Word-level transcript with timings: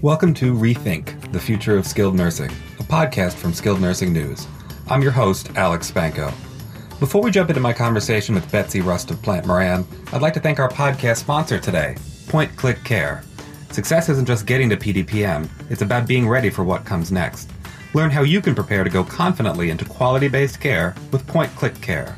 Welcome 0.00 0.32
to 0.34 0.54
Rethink, 0.54 1.32
the 1.32 1.40
Future 1.40 1.76
of 1.76 1.84
Skilled 1.84 2.14
Nursing, 2.14 2.52
a 2.78 2.84
podcast 2.84 3.32
from 3.32 3.52
Skilled 3.52 3.80
Nursing 3.80 4.12
News. 4.12 4.46
I'm 4.86 5.02
your 5.02 5.10
host, 5.10 5.50
Alex 5.56 5.90
Spanko. 5.90 6.32
Before 7.00 7.20
we 7.20 7.32
jump 7.32 7.50
into 7.50 7.60
my 7.60 7.72
conversation 7.72 8.32
with 8.36 8.48
Betsy 8.52 8.80
Rust 8.80 9.10
of 9.10 9.20
Plante 9.22 9.48
Moran, 9.48 9.84
I'd 10.12 10.22
like 10.22 10.34
to 10.34 10.40
thank 10.40 10.60
our 10.60 10.68
podcast 10.68 11.16
sponsor 11.16 11.58
today, 11.58 11.96
PointClickCare. 12.28 13.24
Success 13.72 14.08
isn't 14.08 14.26
just 14.26 14.46
getting 14.46 14.70
to 14.70 14.76
PDPM, 14.76 15.48
it's 15.68 15.82
about 15.82 16.06
being 16.06 16.28
ready 16.28 16.48
for 16.48 16.62
what 16.62 16.84
comes 16.84 17.10
next. 17.10 17.50
Learn 17.92 18.12
how 18.12 18.22
you 18.22 18.40
can 18.40 18.54
prepare 18.54 18.84
to 18.84 18.90
go 18.90 19.02
confidently 19.02 19.68
into 19.68 19.84
quality 19.84 20.28
based 20.28 20.60
care 20.60 20.94
with 21.10 21.26
PointClickCare. 21.26 22.14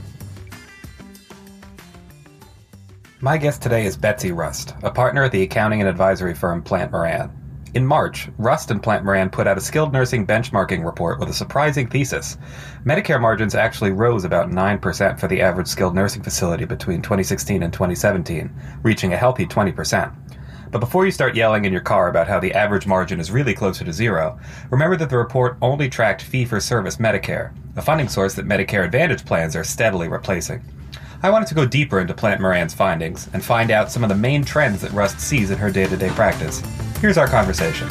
My 3.23 3.39
guest 3.39 3.63
today 3.63 3.87
is 3.87 3.97
Betsy 3.97 4.33
Rust, 4.33 4.75
a 4.83 4.91
partner 4.91 5.25
at 5.25 5.33
the 5.33 5.43
accounting 5.43 5.81
and 5.81 5.89
advisory 5.89 6.35
firm 6.35 6.63
Plante 6.63 6.93
Moran. 6.93 7.40
In 7.73 7.87
March, 7.87 8.29
Rust 8.37 8.73
and 8.73 8.83
Plante 8.83 9.05
Moran 9.05 9.31
put 9.31 9.47
out 9.47 9.57
a 9.57 9.61
skilled 9.61 9.93
nursing 9.93 10.27
benchmarking 10.27 10.85
report 10.85 11.21
with 11.21 11.29
a 11.29 11.33
surprising 11.33 11.87
thesis. 11.87 12.37
Medicare 12.85 13.21
margins 13.21 13.55
actually 13.55 13.93
rose 13.93 14.25
about 14.25 14.51
9% 14.51 15.21
for 15.21 15.29
the 15.29 15.41
average 15.41 15.69
skilled 15.69 15.95
nursing 15.95 16.21
facility 16.21 16.65
between 16.65 17.01
2016 17.01 17.63
and 17.63 17.73
2017, 17.73 18.51
reaching 18.83 19.13
a 19.13 19.17
healthy 19.17 19.47
20%. 19.47 20.13
But 20.73 20.81
before 20.81 21.05
you 21.05 21.13
start 21.13 21.37
yelling 21.37 21.65
in 21.65 21.73
your 21.73 21.81
car 21.81 22.09
about 22.09 22.27
how 22.27 22.41
the 22.41 22.55
average 22.55 22.89
margin 22.89 23.21
is 23.21 23.31
really 23.31 23.55
closer 23.55 23.85
to 23.85 23.93
zero, 23.93 24.41
remember 24.71 24.97
that 24.97 25.09
the 25.09 25.19
report 25.19 25.57
only 25.63 25.89
tracked 25.89 26.23
fee 26.23 26.45
for 26.45 26.59
service 26.59 26.97
Medicare, 26.97 27.53
a 27.77 27.83
funding 27.83 28.09
source 28.09 28.35
that 28.35 28.49
Medicare 28.49 28.85
Advantage 28.85 29.25
plans 29.25 29.55
are 29.55 29.63
steadily 29.63 30.09
replacing. 30.09 30.61
I 31.23 31.29
wanted 31.29 31.49
to 31.49 31.55
go 31.55 31.67
deeper 31.67 32.01
into 32.01 32.15
Plante 32.15 32.41
Moran's 32.41 32.73
findings 32.73 33.29
and 33.35 33.45
find 33.45 33.71
out 33.71 33.91
some 33.91 34.03
of 34.03 34.09
the 34.09 34.15
main 34.15 34.43
trends 34.43 34.81
that 34.81 34.93
Rust 34.93 35.21
sees 35.21 35.51
in 35.51 35.59
her 35.59 35.71
day 35.71 35.87
to 35.87 35.97
day 35.97 36.09
practice. 36.11 36.63
Here's 36.99 37.19
our 37.19 37.27
conversation. 37.27 37.89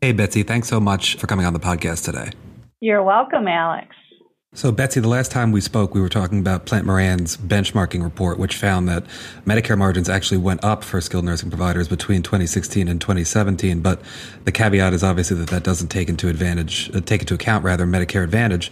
Hey, 0.00 0.12
Betsy, 0.12 0.42
thanks 0.42 0.68
so 0.68 0.78
much 0.78 1.16
for 1.16 1.26
coming 1.26 1.46
on 1.46 1.52
the 1.52 1.58
podcast 1.58 2.04
today. 2.04 2.30
You're 2.80 3.02
welcome, 3.02 3.48
Alex. 3.48 3.88
So, 4.56 4.70
Betsy, 4.70 5.00
the 5.00 5.08
last 5.08 5.32
time 5.32 5.50
we 5.50 5.60
spoke, 5.60 5.94
we 5.94 6.00
were 6.00 6.08
talking 6.08 6.38
about 6.38 6.64
Plante 6.64 6.86
Moran's 6.86 7.36
benchmarking 7.36 8.04
report, 8.04 8.38
which 8.38 8.54
found 8.54 8.88
that 8.88 9.02
Medicare 9.44 9.76
margins 9.76 10.08
actually 10.08 10.38
went 10.38 10.62
up 10.62 10.84
for 10.84 11.00
skilled 11.00 11.24
nursing 11.24 11.50
providers 11.50 11.88
between 11.88 12.22
2016 12.22 12.86
and 12.86 13.00
2017. 13.00 13.80
But 13.80 14.00
the 14.44 14.52
caveat 14.52 14.92
is 14.92 15.02
obviously 15.02 15.36
that 15.38 15.48
that 15.48 15.64
doesn't 15.64 15.88
take 15.88 16.08
into 16.08 16.28
advantage, 16.28 16.88
uh, 16.94 17.00
take 17.00 17.22
into 17.22 17.34
account 17.34 17.64
rather 17.64 17.84
Medicare 17.84 18.22
Advantage. 18.22 18.70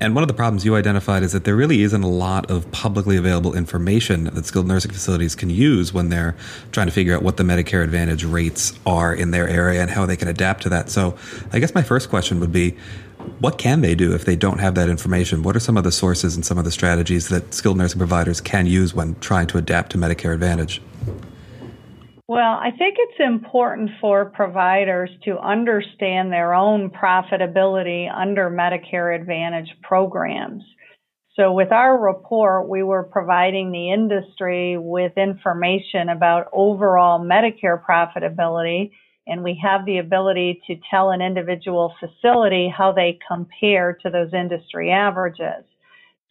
And 0.00 0.14
one 0.14 0.22
of 0.22 0.28
the 0.28 0.34
problems 0.34 0.64
you 0.64 0.76
identified 0.76 1.24
is 1.24 1.32
that 1.32 1.42
there 1.42 1.56
really 1.56 1.82
isn't 1.82 2.02
a 2.04 2.08
lot 2.08 2.48
of 2.48 2.70
publicly 2.70 3.16
available 3.16 3.56
information 3.56 4.24
that 4.24 4.46
skilled 4.46 4.68
nursing 4.68 4.92
facilities 4.92 5.34
can 5.34 5.50
use 5.50 5.92
when 5.92 6.10
they're 6.10 6.36
trying 6.70 6.86
to 6.86 6.92
figure 6.92 7.12
out 7.12 7.22
what 7.22 7.38
the 7.38 7.42
Medicare 7.42 7.82
Advantage 7.82 8.22
rates 8.22 8.78
are 8.86 9.12
in 9.12 9.32
their 9.32 9.48
area 9.48 9.82
and 9.82 9.90
how 9.90 10.06
they 10.06 10.16
can 10.16 10.28
adapt 10.28 10.62
to 10.62 10.68
that. 10.68 10.90
So, 10.90 11.16
I 11.52 11.58
guess 11.58 11.74
my 11.74 11.82
first 11.82 12.08
question 12.08 12.38
would 12.38 12.52
be 12.52 12.76
what 13.40 13.58
can 13.58 13.80
they 13.80 13.94
do 13.94 14.14
if 14.14 14.24
they 14.24 14.36
don't 14.36 14.58
have 14.58 14.74
that 14.74 14.88
information? 14.88 15.42
What 15.42 15.56
are 15.56 15.60
some 15.60 15.76
of 15.76 15.84
the 15.84 15.92
sources 15.92 16.34
and 16.36 16.44
some 16.44 16.58
of 16.58 16.64
the 16.64 16.70
strategies 16.70 17.28
that 17.28 17.54
skilled 17.54 17.76
nursing 17.76 17.98
providers 17.98 18.40
can 18.40 18.66
use 18.66 18.94
when 18.94 19.14
trying 19.20 19.46
to 19.48 19.58
adapt 19.58 19.92
to 19.92 19.98
Medicare 19.98 20.34
Advantage? 20.34 20.80
Well, 22.26 22.54
I 22.54 22.70
think 22.70 22.96
it's 22.98 23.20
important 23.20 23.90
for 24.00 24.24
providers 24.24 25.10
to 25.24 25.38
understand 25.38 26.32
their 26.32 26.54
own 26.54 26.90
profitability 26.90 28.10
under 28.10 28.50
Medicare 28.50 29.14
Advantage 29.14 29.68
programs. 29.82 30.62
So, 31.36 31.52
with 31.52 31.72
our 31.72 31.98
report, 31.98 32.68
we 32.68 32.82
were 32.82 33.02
providing 33.02 33.72
the 33.72 33.90
industry 33.92 34.78
with 34.78 35.12
information 35.18 36.08
about 36.08 36.48
overall 36.52 37.20
Medicare 37.20 37.82
profitability 37.84 38.92
and 39.26 39.42
we 39.42 39.58
have 39.62 39.86
the 39.86 39.98
ability 39.98 40.62
to 40.66 40.76
tell 40.90 41.10
an 41.10 41.22
individual 41.22 41.94
facility 41.98 42.72
how 42.74 42.92
they 42.92 43.18
compare 43.26 43.98
to 44.02 44.10
those 44.10 44.32
industry 44.34 44.90
averages. 44.90 45.64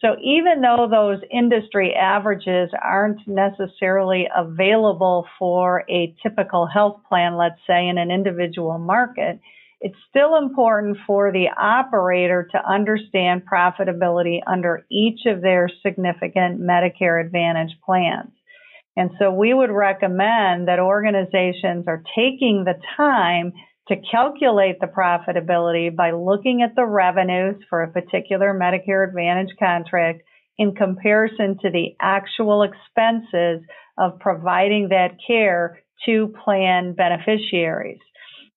So 0.00 0.16
even 0.22 0.60
though 0.60 0.86
those 0.90 1.22
industry 1.30 1.94
averages 1.94 2.70
aren't 2.82 3.26
necessarily 3.26 4.28
available 4.36 5.26
for 5.38 5.84
a 5.88 6.14
typical 6.22 6.66
health 6.66 7.00
plan, 7.08 7.36
let's 7.36 7.60
say 7.66 7.88
in 7.88 7.96
an 7.96 8.10
individual 8.10 8.78
market, 8.78 9.40
it's 9.80 9.96
still 10.10 10.36
important 10.36 10.98
for 11.06 11.32
the 11.32 11.48
operator 11.58 12.48
to 12.52 12.68
understand 12.68 13.42
profitability 13.50 14.40
under 14.46 14.86
each 14.90 15.26
of 15.26 15.42
their 15.42 15.70
significant 15.82 16.60
Medicare 16.60 17.24
Advantage 17.24 17.76
plans. 17.84 18.30
And 18.96 19.10
so 19.18 19.30
we 19.30 19.52
would 19.52 19.70
recommend 19.70 20.68
that 20.68 20.78
organizations 20.78 21.86
are 21.88 22.02
taking 22.14 22.64
the 22.64 22.78
time 22.96 23.52
to 23.88 23.96
calculate 24.10 24.80
the 24.80 24.86
profitability 24.86 25.94
by 25.94 26.12
looking 26.12 26.62
at 26.62 26.74
the 26.74 26.86
revenues 26.86 27.56
for 27.68 27.82
a 27.82 27.90
particular 27.90 28.54
Medicare 28.54 29.06
Advantage 29.06 29.54
contract 29.58 30.22
in 30.56 30.74
comparison 30.74 31.58
to 31.60 31.70
the 31.70 31.96
actual 32.00 32.62
expenses 32.62 33.66
of 33.98 34.18
providing 34.20 34.88
that 34.88 35.16
care 35.26 35.80
to 36.06 36.32
plan 36.44 36.94
beneficiaries. 36.94 38.00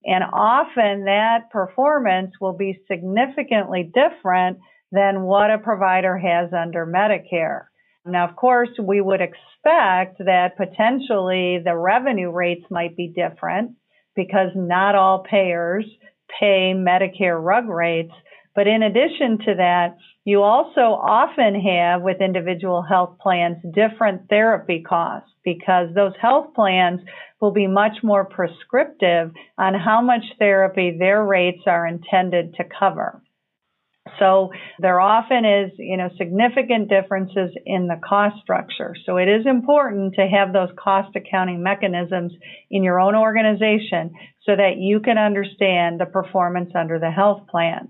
And 0.05 0.23
often 0.31 1.05
that 1.05 1.49
performance 1.51 2.31
will 2.39 2.53
be 2.53 2.79
significantly 2.89 3.91
different 3.93 4.59
than 4.91 5.23
what 5.23 5.51
a 5.51 5.57
provider 5.57 6.17
has 6.17 6.53
under 6.53 6.85
Medicare. 6.85 7.65
Now, 8.07 8.27
of 8.27 8.35
course, 8.35 8.69
we 8.81 9.01
would 9.01 9.21
expect 9.21 10.19
that 10.19 10.57
potentially 10.57 11.59
the 11.63 11.75
revenue 11.75 12.31
rates 12.31 12.65
might 12.69 12.95
be 12.95 13.07
different 13.07 13.71
because 14.15 14.49
not 14.55 14.95
all 14.95 15.23
payers 15.29 15.85
pay 16.39 16.73
Medicare 16.75 17.41
RUG 17.41 17.69
rates. 17.69 18.13
But 18.55 18.67
in 18.67 18.81
addition 18.81 19.37
to 19.45 19.53
that, 19.57 19.97
you 20.25 20.41
also 20.41 20.81
often 20.81 21.53
have 21.61 22.01
with 22.01 22.21
individual 22.21 22.81
health 22.81 23.17
plans 23.21 23.57
different 23.73 24.27
therapy 24.29 24.81
costs 24.81 25.29
because 25.45 25.93
those 25.93 26.13
health 26.19 26.53
plans 26.55 26.99
will 27.39 27.51
be 27.51 27.67
much 27.67 27.97
more 28.03 28.25
prescriptive 28.25 29.31
on 29.57 29.73
how 29.75 30.01
much 30.01 30.23
therapy 30.39 30.97
their 30.97 31.23
rates 31.23 31.61
are 31.67 31.85
intended 31.85 32.55
to 32.55 32.63
cover. 32.79 33.21
So 34.19 34.51
there 34.79 34.99
often 34.99 35.45
is, 35.45 35.71
you 35.77 35.97
know, 35.97 36.09
significant 36.17 36.89
differences 36.89 37.51
in 37.65 37.87
the 37.87 37.99
cost 38.07 38.35
structure. 38.41 38.95
So 39.05 39.17
it 39.17 39.27
is 39.27 39.45
important 39.45 40.15
to 40.15 40.27
have 40.27 40.53
those 40.53 40.69
cost 40.77 41.15
accounting 41.15 41.61
mechanisms 41.63 42.33
in 42.71 42.83
your 42.83 42.99
own 42.99 43.15
organization 43.15 44.13
so 44.45 44.55
that 44.55 44.77
you 44.77 44.99
can 44.99 45.17
understand 45.17 45.99
the 45.99 46.05
performance 46.05 46.71
under 46.75 46.99
the 46.99 47.11
health 47.11 47.47
plans. 47.49 47.89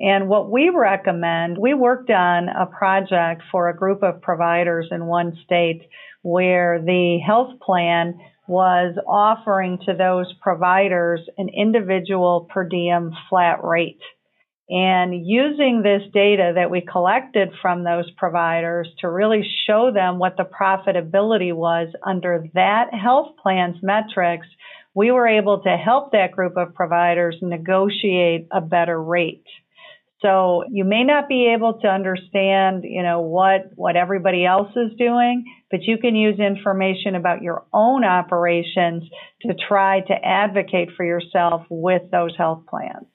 And 0.00 0.28
what 0.28 0.50
we 0.50 0.70
recommend, 0.70 1.58
we 1.58 1.74
worked 1.74 2.10
on 2.10 2.48
a 2.48 2.64
project 2.66 3.42
for 3.52 3.68
a 3.68 3.76
group 3.76 4.02
of 4.02 4.22
providers 4.22 4.88
in 4.90 5.04
one 5.04 5.36
state 5.44 5.82
where 6.22 6.80
the 6.80 7.18
health 7.24 7.60
plan 7.60 8.18
was 8.46 8.96
offering 9.06 9.78
to 9.86 9.94
those 9.94 10.32
providers 10.42 11.20
an 11.38 11.48
individual 11.50 12.48
per 12.52 12.64
diem 12.64 13.12
flat 13.28 13.62
rate. 13.62 14.00
And 14.70 15.26
using 15.26 15.82
this 15.82 16.02
data 16.14 16.52
that 16.54 16.70
we 16.70 16.80
collected 16.80 17.48
from 17.60 17.82
those 17.82 18.08
providers 18.16 18.88
to 19.00 19.10
really 19.10 19.42
show 19.66 19.90
them 19.92 20.20
what 20.20 20.36
the 20.36 20.44
profitability 20.44 21.52
was 21.52 21.88
under 22.06 22.44
that 22.54 22.94
health 22.94 23.34
plan's 23.42 23.78
metrics, 23.82 24.46
we 24.94 25.10
were 25.10 25.26
able 25.26 25.60
to 25.62 25.76
help 25.76 26.12
that 26.12 26.30
group 26.30 26.56
of 26.56 26.72
providers 26.74 27.36
negotiate 27.42 28.46
a 28.52 28.60
better 28.60 29.02
rate. 29.02 29.44
So 30.22 30.62
you 30.70 30.84
may 30.84 31.02
not 31.02 31.28
be 31.28 31.52
able 31.56 31.80
to 31.80 31.88
understand, 31.88 32.84
you 32.84 33.02
know, 33.02 33.22
what, 33.22 33.70
what 33.74 33.96
everybody 33.96 34.44
else 34.44 34.70
is 34.76 34.96
doing, 34.98 35.46
but 35.70 35.82
you 35.82 35.98
can 35.98 36.14
use 36.14 36.38
information 36.38 37.16
about 37.16 37.42
your 37.42 37.64
own 37.72 38.04
operations 38.04 39.02
to 39.42 39.54
try 39.66 40.00
to 40.00 40.14
advocate 40.14 40.90
for 40.96 41.04
yourself 41.04 41.64
with 41.70 42.02
those 42.12 42.36
health 42.36 42.64
plans. 42.68 43.06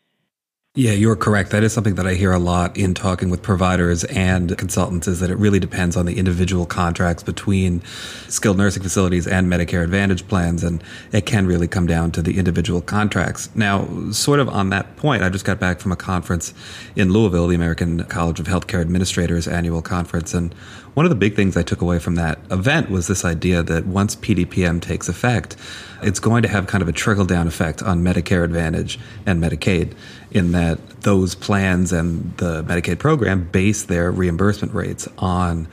Yeah, 0.77 0.91
you're 0.91 1.15
correct. 1.15 1.51
That 1.51 1.63
is 1.63 1.71
something 1.71 1.95
that 1.95 2.05
I 2.05 2.15
hear 2.15 2.33
a 2.33 2.37
lot 2.37 2.75
in 2.75 2.93
talking 2.93 3.29
with 3.29 3.41
providers 3.41 4.03
and 4.03 4.57
consultants 4.57 5.07
is 5.07 5.21
that 5.21 5.29
it 5.29 5.37
really 5.37 5.57
depends 5.57 5.95
on 5.95 6.05
the 6.05 6.17
individual 6.17 6.65
contracts 6.65 7.23
between 7.23 7.81
skilled 8.27 8.57
nursing 8.57 8.83
facilities 8.83 9.25
and 9.25 9.47
Medicare 9.47 9.85
Advantage 9.85 10.27
plans. 10.27 10.65
And 10.65 10.83
it 11.13 11.25
can 11.25 11.47
really 11.47 11.69
come 11.69 11.87
down 11.87 12.11
to 12.11 12.21
the 12.21 12.37
individual 12.37 12.81
contracts. 12.81 13.49
Now, 13.55 13.87
sort 14.11 14.41
of 14.41 14.49
on 14.49 14.69
that 14.71 14.97
point, 14.97 15.23
I 15.23 15.29
just 15.29 15.45
got 15.45 15.61
back 15.61 15.79
from 15.79 15.93
a 15.93 15.95
conference 15.95 16.53
in 16.97 17.13
Louisville, 17.13 17.47
the 17.47 17.55
American 17.55 18.03
College 18.03 18.41
of 18.41 18.47
Healthcare 18.47 18.81
Administrators 18.81 19.47
annual 19.47 19.81
conference. 19.81 20.33
And 20.33 20.53
one 20.93 21.05
of 21.05 21.09
the 21.09 21.15
big 21.15 21.37
things 21.37 21.55
I 21.55 21.63
took 21.63 21.79
away 21.79 21.99
from 21.99 22.15
that 22.15 22.39
event 22.51 22.89
was 22.89 23.07
this 23.07 23.23
idea 23.23 23.63
that 23.63 23.85
once 23.85 24.17
PDPM 24.17 24.81
takes 24.81 25.07
effect, 25.07 25.55
it's 26.01 26.19
going 26.19 26.43
to 26.43 26.49
have 26.49 26.67
kind 26.67 26.81
of 26.81 26.87
a 26.87 26.91
trickle 26.91 27.25
down 27.25 27.47
effect 27.47 27.81
on 27.81 28.03
Medicare 28.03 28.43
Advantage 28.43 28.99
and 29.25 29.41
Medicaid 29.41 29.93
in 30.35 30.51
that 30.51 30.77
those 31.01 31.33
plans 31.33 31.93
and 31.93 32.35
the 32.37 32.61
Medicaid 32.63 32.99
program 32.99 33.45
base 33.45 33.83
their 33.83 34.11
reimbursement 34.11 34.73
rates 34.73 35.07
on 35.17 35.65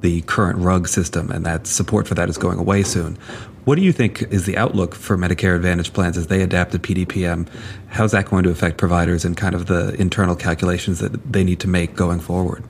the 0.00 0.22
current 0.22 0.58
RUG 0.58 0.88
system 0.88 1.30
and 1.30 1.44
that 1.44 1.66
support 1.66 2.08
for 2.08 2.14
that 2.14 2.28
is 2.30 2.38
going 2.38 2.58
away 2.58 2.82
soon. 2.82 3.18
What 3.66 3.74
do 3.74 3.82
you 3.82 3.92
think 3.92 4.22
is 4.22 4.46
the 4.46 4.56
outlook 4.56 4.94
for 4.94 5.18
Medicare 5.18 5.54
Advantage 5.54 5.92
plans 5.92 6.16
as 6.16 6.28
they 6.28 6.40
adapt 6.40 6.72
to 6.72 6.78
PDPM? 6.78 7.46
How's 7.88 8.12
that 8.12 8.26
going 8.26 8.44
to 8.44 8.50
affect 8.50 8.78
providers 8.78 9.24
and 9.24 9.36
kind 9.36 9.54
of 9.54 9.66
the 9.66 9.94
internal 10.00 10.34
calculations 10.34 11.00
that 11.00 11.32
they 11.32 11.44
need 11.44 11.60
to 11.60 11.68
make 11.68 11.94
going 11.94 12.20
forward? 12.20 12.64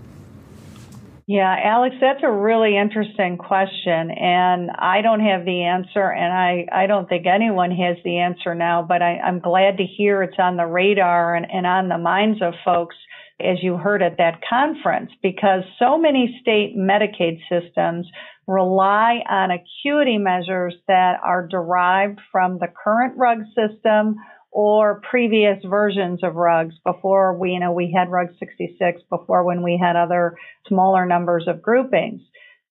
Yeah, 1.28 1.56
Alex, 1.60 1.96
that's 2.00 2.22
a 2.22 2.30
really 2.30 2.78
interesting 2.78 3.36
question. 3.36 4.12
And 4.12 4.70
I 4.70 5.02
don't 5.02 5.20
have 5.20 5.44
the 5.44 5.64
answer, 5.64 6.08
and 6.08 6.32
I, 6.32 6.66
I 6.72 6.86
don't 6.86 7.08
think 7.08 7.26
anyone 7.26 7.72
has 7.72 7.96
the 8.04 8.18
answer 8.18 8.54
now, 8.54 8.86
but 8.88 9.02
I, 9.02 9.18
am 9.24 9.40
glad 9.40 9.78
to 9.78 9.84
hear 9.84 10.22
it's 10.22 10.38
on 10.38 10.56
the 10.56 10.66
radar 10.66 11.34
and, 11.34 11.44
and 11.50 11.66
on 11.66 11.88
the 11.88 11.98
minds 11.98 12.40
of 12.42 12.54
folks, 12.64 12.94
as 13.40 13.58
you 13.60 13.76
heard 13.76 14.02
at 14.02 14.18
that 14.18 14.40
conference, 14.48 15.10
because 15.20 15.64
so 15.80 15.98
many 15.98 16.38
state 16.40 16.76
Medicaid 16.76 17.40
systems 17.50 18.08
rely 18.46 19.18
on 19.28 19.50
acuity 19.50 20.18
measures 20.18 20.74
that 20.86 21.16
are 21.24 21.48
derived 21.48 22.20
from 22.30 22.58
the 22.60 22.68
current 22.84 23.14
RUG 23.16 23.38
system 23.48 24.14
or 24.56 25.02
previous 25.10 25.62
versions 25.66 26.20
of 26.22 26.34
rugs 26.34 26.74
before 26.82 27.36
we, 27.36 27.50
you 27.50 27.60
know, 27.60 27.72
we 27.72 27.92
had 27.94 28.10
rug 28.10 28.28
66 28.38 29.02
before 29.10 29.44
when 29.44 29.62
we 29.62 29.78
had 29.78 29.96
other 29.96 30.34
smaller 30.66 31.04
numbers 31.04 31.44
of 31.46 31.60
groupings. 31.60 32.22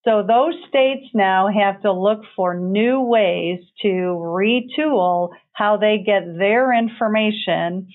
So 0.04 0.24
those 0.28 0.56
states 0.68 1.06
now 1.14 1.48
have 1.48 1.84
to 1.84 1.94
look 1.94 2.22
for 2.36 2.56
new 2.56 3.02
ways 3.02 3.60
to 3.84 3.88
retool 3.88 5.30
how 5.52 5.78
they 5.78 6.00
get 6.04 6.24
their 6.40 6.76
information 6.76 7.90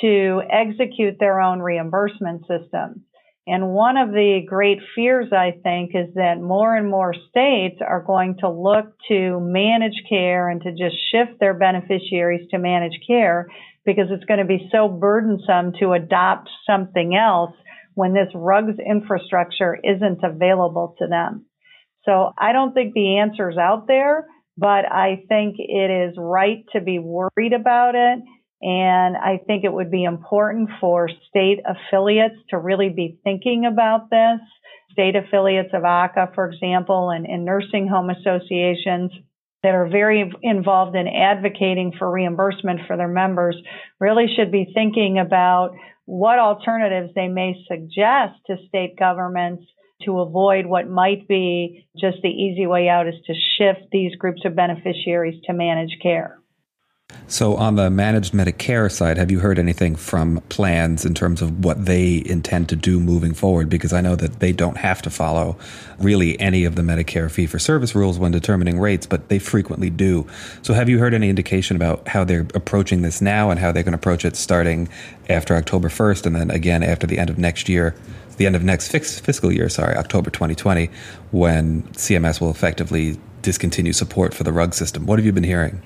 to 0.00 0.42
execute 0.48 1.16
their 1.18 1.40
own 1.40 1.58
reimbursement 1.58 2.42
systems. 2.42 3.00
And 3.46 3.70
one 3.70 3.96
of 3.96 4.10
the 4.10 4.40
great 4.46 4.78
fears, 4.94 5.32
I 5.32 5.54
think, 5.64 5.92
is 5.94 6.14
that 6.14 6.40
more 6.40 6.76
and 6.76 6.88
more 6.88 7.12
states 7.30 7.80
are 7.86 8.02
going 8.02 8.36
to 8.38 8.48
look 8.48 8.94
to 9.08 9.40
manage 9.40 10.00
care 10.08 10.48
and 10.48 10.62
to 10.62 10.70
just 10.70 10.96
shift 11.10 11.40
their 11.40 11.54
beneficiaries 11.54 12.48
to 12.50 12.58
manage 12.58 13.00
care 13.04 13.48
because 13.84 14.06
it's 14.10 14.24
going 14.26 14.38
to 14.38 14.46
be 14.46 14.68
so 14.70 14.88
burdensome 14.88 15.72
to 15.80 15.92
adopt 15.92 16.50
something 16.64 17.16
else 17.16 17.52
when 17.94 18.14
this 18.14 18.28
RUGS 18.32 18.78
infrastructure 18.78 19.76
isn't 19.82 20.20
available 20.22 20.94
to 21.00 21.08
them. 21.08 21.46
So 22.04 22.30
I 22.38 22.52
don't 22.52 22.72
think 22.72 22.94
the 22.94 23.18
answer 23.18 23.50
is 23.50 23.58
out 23.58 23.88
there, 23.88 24.28
but 24.56 24.90
I 24.90 25.24
think 25.28 25.56
it 25.58 25.90
is 25.90 26.14
right 26.16 26.64
to 26.74 26.80
be 26.80 27.00
worried 27.00 27.52
about 27.52 27.96
it 27.96 28.20
and 28.62 29.16
I 29.16 29.40
think 29.46 29.64
it 29.64 29.72
would 29.72 29.90
be 29.90 30.04
important 30.04 30.70
for 30.80 31.08
state 31.28 31.58
affiliates 31.66 32.36
to 32.50 32.58
really 32.58 32.88
be 32.88 33.18
thinking 33.24 33.66
about 33.66 34.08
this. 34.08 34.40
State 34.92 35.16
affiliates 35.16 35.70
of 35.72 35.82
AHCA, 35.82 36.34
for 36.34 36.48
example, 36.48 37.10
and, 37.10 37.26
and 37.26 37.44
nursing 37.44 37.88
home 37.88 38.10
associations 38.10 39.10
that 39.62 39.74
are 39.74 39.88
very 39.88 40.30
involved 40.42 40.96
in 40.96 41.08
advocating 41.08 41.92
for 41.98 42.10
reimbursement 42.10 42.80
for 42.86 42.96
their 42.96 43.08
members 43.08 43.56
really 44.00 44.26
should 44.36 44.52
be 44.52 44.70
thinking 44.74 45.18
about 45.18 45.70
what 46.04 46.38
alternatives 46.38 47.12
they 47.14 47.28
may 47.28 47.54
suggest 47.68 48.34
to 48.46 48.56
state 48.68 48.98
governments 48.98 49.64
to 50.04 50.18
avoid 50.18 50.66
what 50.66 50.88
might 50.88 51.28
be 51.28 51.86
just 51.96 52.18
the 52.22 52.28
easy 52.28 52.66
way 52.66 52.88
out 52.88 53.06
is 53.06 53.14
to 53.26 53.34
shift 53.56 53.86
these 53.92 54.14
groups 54.16 54.42
of 54.44 54.56
beneficiaries 54.56 55.40
to 55.44 55.52
managed 55.52 56.02
care. 56.02 56.41
So, 57.32 57.56
on 57.56 57.76
the 57.76 57.88
managed 57.88 58.34
Medicare 58.34 58.92
side, 58.92 59.16
have 59.16 59.30
you 59.30 59.40
heard 59.40 59.58
anything 59.58 59.96
from 59.96 60.42
plans 60.50 61.06
in 61.06 61.14
terms 61.14 61.40
of 61.40 61.64
what 61.64 61.86
they 61.86 62.22
intend 62.26 62.68
to 62.68 62.76
do 62.76 63.00
moving 63.00 63.32
forward? 63.32 63.70
Because 63.70 63.94
I 63.94 64.02
know 64.02 64.16
that 64.16 64.40
they 64.40 64.52
don't 64.52 64.76
have 64.76 65.00
to 65.00 65.10
follow 65.10 65.56
really 65.98 66.38
any 66.38 66.64
of 66.64 66.74
the 66.74 66.82
Medicare 66.82 67.30
fee 67.30 67.46
for 67.46 67.58
service 67.58 67.94
rules 67.94 68.18
when 68.18 68.32
determining 68.32 68.78
rates, 68.78 69.06
but 69.06 69.30
they 69.30 69.38
frequently 69.38 69.88
do. 69.88 70.26
So, 70.60 70.74
have 70.74 70.90
you 70.90 70.98
heard 70.98 71.14
any 71.14 71.30
indication 71.30 71.74
about 71.74 72.06
how 72.06 72.22
they're 72.22 72.46
approaching 72.54 73.00
this 73.00 73.22
now 73.22 73.48
and 73.48 73.58
how 73.58 73.72
they're 73.72 73.82
going 73.82 73.92
to 73.92 73.98
approach 73.98 74.26
it 74.26 74.36
starting 74.36 74.90
after 75.30 75.56
October 75.56 75.88
1st 75.88 76.26
and 76.26 76.36
then 76.36 76.50
again 76.50 76.82
after 76.82 77.06
the 77.06 77.18
end 77.18 77.30
of 77.30 77.38
next 77.38 77.66
year? 77.66 77.94
The 78.36 78.44
end 78.44 78.56
of 78.56 78.62
next 78.62 78.88
fiscal 78.88 79.50
year, 79.50 79.70
sorry, 79.70 79.96
October 79.96 80.28
2020, 80.28 80.90
when 81.30 81.82
CMS 81.94 82.42
will 82.42 82.50
effectively 82.50 83.18
discontinue 83.40 83.94
support 83.94 84.34
for 84.34 84.44
the 84.44 84.52
RUG 84.52 84.74
system. 84.74 85.06
What 85.06 85.18
have 85.18 85.24
you 85.24 85.32
been 85.32 85.44
hearing? 85.44 85.82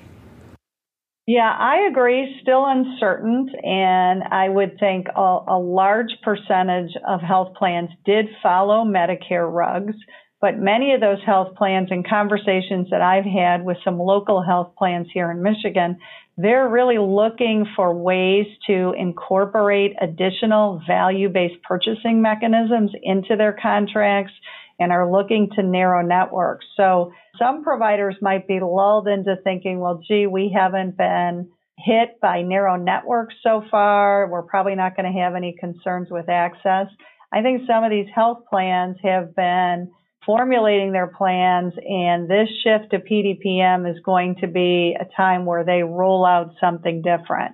Yeah, 1.27 1.53
I 1.59 1.87
agree. 1.91 2.39
Still 2.41 2.65
uncertain. 2.65 3.49
And 3.61 4.23
I 4.23 4.47
would 4.47 4.79
think 4.79 5.07
a, 5.13 5.39
a, 5.49 5.59
large 5.59 6.11
percentage 6.23 6.91
of 7.05 7.19
health 7.19 7.53
plans 7.55 7.89
did 8.05 8.27
follow 8.41 8.85
Medicare 8.85 9.51
RUGs. 9.51 9.93
But 10.39 10.57
many 10.57 10.93
of 10.93 11.01
those 11.01 11.17
health 11.25 11.55
plans 11.57 11.89
and 11.91 12.07
conversations 12.07 12.87
that 12.91 13.01
I've 13.01 13.25
had 13.25 13.65
with 13.65 13.77
some 13.83 13.99
local 13.99 14.41
health 14.41 14.71
plans 14.77 15.07
here 15.13 15.29
in 15.29 15.41
Michigan, 15.41 15.97
they're 16.37 16.69
really 16.69 16.99
looking 16.99 17.65
for 17.75 17.93
ways 17.93 18.45
to 18.67 18.93
incorporate 18.97 19.95
additional 19.99 20.81
value 20.87 21.27
based 21.27 21.61
purchasing 21.63 22.21
mechanisms 22.21 22.91
into 23.03 23.35
their 23.35 23.57
contracts 23.61 24.31
and 24.79 24.91
are 24.91 25.11
looking 25.11 25.49
to 25.55 25.63
narrow 25.63 26.05
networks. 26.05 26.65
So 26.75 27.11
some 27.39 27.63
providers 27.63 28.15
might 28.21 28.47
be 28.47 28.59
lulled 28.59 29.07
into 29.07 29.35
thinking, 29.43 29.79
well, 29.79 30.01
gee, 30.07 30.27
we 30.27 30.53
haven't 30.55 30.97
been 30.97 31.49
hit 31.77 32.19
by 32.21 32.41
narrow 32.41 32.75
networks 32.75 33.35
so 33.43 33.63
far. 33.69 34.27
We're 34.29 34.43
probably 34.43 34.75
not 34.75 34.95
going 34.95 35.11
to 35.11 35.19
have 35.19 35.35
any 35.35 35.55
concerns 35.59 36.09
with 36.09 36.29
access. 36.29 36.87
I 37.31 37.41
think 37.41 37.63
some 37.67 37.83
of 37.83 37.91
these 37.91 38.07
health 38.13 38.43
plans 38.49 38.97
have 39.03 39.35
been 39.35 39.91
formulating 40.25 40.91
their 40.91 41.07
plans 41.07 41.73
and 41.87 42.29
this 42.29 42.49
shift 42.63 42.91
to 42.91 42.99
PDPM 42.99 43.89
is 43.89 43.97
going 44.03 44.35
to 44.41 44.47
be 44.47 44.95
a 44.99 45.05
time 45.15 45.45
where 45.45 45.63
they 45.63 45.83
roll 45.83 46.25
out 46.25 46.51
something 46.59 47.01
different. 47.01 47.53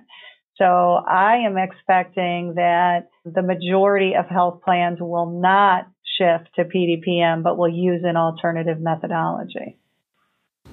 So 0.56 0.64
I 0.64 1.38
am 1.46 1.56
expecting 1.56 2.54
that 2.56 3.08
the 3.24 3.42
majority 3.42 4.14
of 4.14 4.26
health 4.26 4.60
plans 4.64 4.98
will 5.00 5.40
not 5.40 5.86
shift 6.18 6.54
to 6.56 6.64
PDPM, 6.64 7.42
but 7.42 7.58
will 7.58 7.68
use 7.68 8.02
an 8.04 8.16
alternative 8.16 8.80
methodology. 8.80 9.78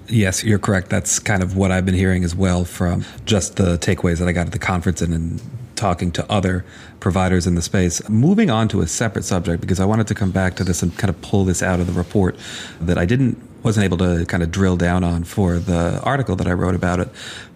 Yes, 0.07 0.43
you're 0.43 0.59
correct. 0.59 0.89
That's 0.89 1.19
kind 1.19 1.43
of 1.43 1.55
what 1.55 1.71
I've 1.71 1.85
been 1.85 1.95
hearing 1.95 2.23
as 2.23 2.35
well 2.35 2.65
from 2.65 3.05
just 3.25 3.55
the 3.55 3.77
takeaways 3.77 4.19
that 4.19 4.27
I 4.27 4.31
got 4.31 4.47
at 4.47 4.51
the 4.51 4.59
conference 4.59 5.01
and 5.01 5.13
in 5.13 5.39
talking 5.75 6.11
to 6.11 6.31
other 6.31 6.63
providers 6.99 7.47
in 7.47 7.55
the 7.55 7.61
space. 7.61 8.07
Moving 8.09 8.49
on 8.49 8.67
to 8.69 8.81
a 8.81 8.87
separate 8.87 9.23
subject, 9.23 9.61
because 9.61 9.79
I 9.79 9.85
wanted 9.85 10.07
to 10.07 10.15
come 10.15 10.31
back 10.31 10.55
to 10.57 10.63
this 10.63 10.83
and 10.83 10.95
kind 10.97 11.09
of 11.09 11.21
pull 11.21 11.45
this 11.45 11.63
out 11.63 11.79
of 11.79 11.87
the 11.87 11.93
report 11.93 12.37
that 12.79 12.97
I 12.97 13.05
didn't 13.05 13.37
wasn't 13.63 13.83
able 13.83 13.97
to 13.97 14.25
kind 14.25 14.43
of 14.43 14.51
drill 14.51 14.75
down 14.75 15.03
on 15.03 15.23
for 15.23 15.59
the 15.59 16.01
article 16.01 16.35
that 16.35 16.47
I 16.47 16.53
wrote 16.53 16.75
about 16.75 16.99
it. 16.99 17.09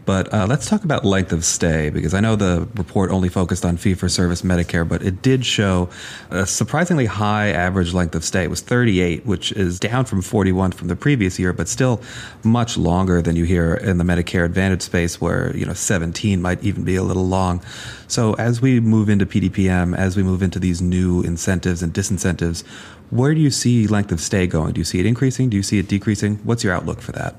But 0.06 0.32
uh, 0.32 0.46
let's 0.48 0.70
talk 0.70 0.84
about 0.84 1.04
length 1.04 1.32
of 1.32 1.44
stay 1.44 1.90
because 1.90 2.14
I 2.14 2.20
know 2.20 2.36
the 2.36 2.68
report 2.76 3.10
only 3.10 3.28
focused 3.28 3.66
on 3.66 3.78
fee 3.78 3.96
for 3.96 4.08
service 4.08 4.44
Medicare, 4.44 4.88
but 4.88 5.02
it 5.02 5.24
did 5.24 5.46
show 5.46 5.90
a 6.30 6.46
surprisingly 6.46 7.08
high 7.08 7.50
average 7.50 7.94
length 7.94 8.14
of 8.14 8.24
stay. 8.24 8.44
It 8.44 8.50
was 8.50 8.62
38, 8.62 9.26
which 9.26 9.52
is 9.54 9.80
down 9.80 10.06
from 10.06 10.22
41 10.22 10.74
from 10.74 10.90
the 10.90 10.96
previous 10.96 11.40
year, 11.40 11.54
but 11.54 11.68
still 11.68 12.02
much 12.44 12.78
longer 12.78 13.22
than 13.22 13.36
you 13.36 13.46
hear 13.46 13.74
in 13.74 13.98
the 13.98 14.04
Medicare 14.04 14.46
Advantage 14.46 14.84
space, 14.84 15.20
where 15.20 15.56
you 15.58 15.66
know 15.66 15.74
17 15.74 16.42
might 16.42 16.64
even 16.64 16.84
be 16.84 16.96
a 16.96 17.04
little 17.04 17.26
long. 17.26 17.62
So 18.08 18.34
as 18.36 18.62
we 18.62 18.80
move 18.80 19.10
into 19.10 19.26
PDPM, 19.26 19.98
as 19.98 20.16
we 20.16 20.22
move 20.22 20.44
into 20.44 20.60
these 20.60 20.82
new 20.82 21.22
incentives 21.24 21.82
and 21.82 21.92
disincentives, 21.92 22.64
where 23.10 23.34
do 23.34 23.42
you 23.42 23.50
see 23.50 23.88
length 23.88 24.12
of 24.12 24.22
stay 24.22 24.46
going? 24.46 24.74
Do 24.74 24.82
you 24.82 24.86
see 24.86 25.00
it 25.00 25.08
increasing? 25.08 25.50
Do 25.50 25.58
you 25.58 25.64
see 25.64 25.80
it 25.80 25.88
decreasing? 25.88 26.38
What's 26.44 26.64
your 26.64 26.74
outlook 26.74 27.02
for 27.02 27.12
that? 27.14 27.36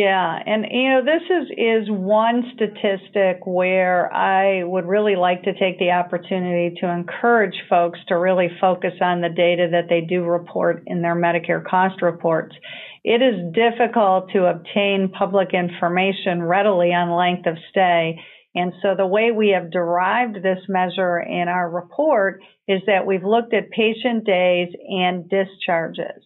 Yeah, 0.00 0.38
and 0.46 0.64
you 0.70 0.88
know 0.88 1.04
this 1.04 1.22
is 1.28 1.50
is 1.58 1.90
one 1.90 2.52
statistic 2.54 3.40
where 3.44 4.10
I 4.10 4.64
would 4.64 4.86
really 4.86 5.14
like 5.14 5.42
to 5.42 5.52
take 5.52 5.78
the 5.78 5.90
opportunity 5.90 6.74
to 6.80 6.88
encourage 6.88 7.56
folks 7.68 7.98
to 8.08 8.14
really 8.14 8.48
focus 8.62 8.94
on 9.02 9.20
the 9.20 9.28
data 9.28 9.68
that 9.72 9.90
they 9.90 10.00
do 10.00 10.22
report 10.24 10.84
in 10.86 11.02
their 11.02 11.14
Medicare 11.14 11.62
cost 11.62 12.00
reports. 12.00 12.56
It 13.04 13.20
is 13.20 13.52
difficult 13.52 14.30
to 14.32 14.46
obtain 14.46 15.12
public 15.12 15.52
information 15.52 16.44
readily 16.44 16.94
on 16.94 17.14
length 17.14 17.46
of 17.46 17.58
stay. 17.68 18.18
And 18.54 18.72
so 18.80 18.94
the 18.96 19.06
way 19.06 19.32
we 19.32 19.50
have 19.50 19.70
derived 19.70 20.36
this 20.36 20.60
measure 20.66 21.20
in 21.20 21.46
our 21.48 21.68
report 21.68 22.40
is 22.66 22.80
that 22.86 23.06
we've 23.06 23.22
looked 23.22 23.52
at 23.52 23.70
patient 23.70 24.24
days 24.24 24.68
and 24.88 25.28
discharges. 25.28 26.24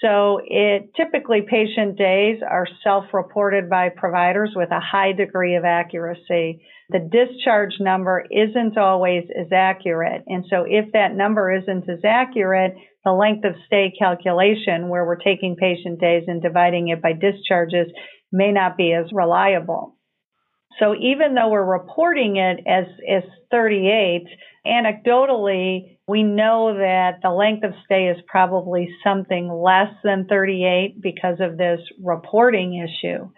So 0.00 0.40
it 0.42 0.94
typically 0.96 1.42
patient 1.42 1.98
days 1.98 2.40
are 2.48 2.66
self-reported 2.82 3.68
by 3.68 3.90
providers 3.90 4.52
with 4.56 4.70
a 4.70 4.80
high 4.80 5.12
degree 5.12 5.56
of 5.56 5.64
accuracy. 5.66 6.62
The 6.88 7.00
discharge 7.00 7.74
number 7.80 8.24
isn't 8.30 8.78
always 8.78 9.24
as 9.38 9.48
accurate. 9.52 10.22
And 10.26 10.46
so 10.48 10.64
if 10.66 10.92
that 10.92 11.14
number 11.14 11.52
isn't 11.52 11.88
as 11.88 12.00
accurate, 12.02 12.76
the 13.04 13.12
length 13.12 13.44
of 13.44 13.52
stay 13.66 13.92
calculation 13.98 14.88
where 14.88 15.04
we're 15.04 15.16
taking 15.16 15.56
patient 15.56 16.00
days 16.00 16.24
and 16.26 16.40
dividing 16.40 16.88
it 16.88 17.02
by 17.02 17.12
discharges 17.12 17.92
may 18.32 18.52
not 18.52 18.78
be 18.78 18.94
as 18.94 19.12
reliable. 19.12 19.96
So 20.78 20.94
even 20.94 21.34
though 21.34 21.50
we're 21.50 21.78
reporting 21.78 22.36
it 22.36 22.60
as, 22.66 22.86
as 23.08 23.22
38, 23.50 24.24
Anecdotally, 24.66 25.96
we 26.06 26.22
know 26.22 26.74
that 26.76 27.20
the 27.22 27.30
length 27.30 27.64
of 27.64 27.72
stay 27.84 28.08
is 28.08 28.18
probably 28.26 28.90
something 29.02 29.48
less 29.48 29.92
than 30.04 30.26
38 30.26 31.00
because 31.00 31.38
of 31.40 31.56
this 31.56 31.80
reporting 32.02 32.74
issue. 32.74 33.30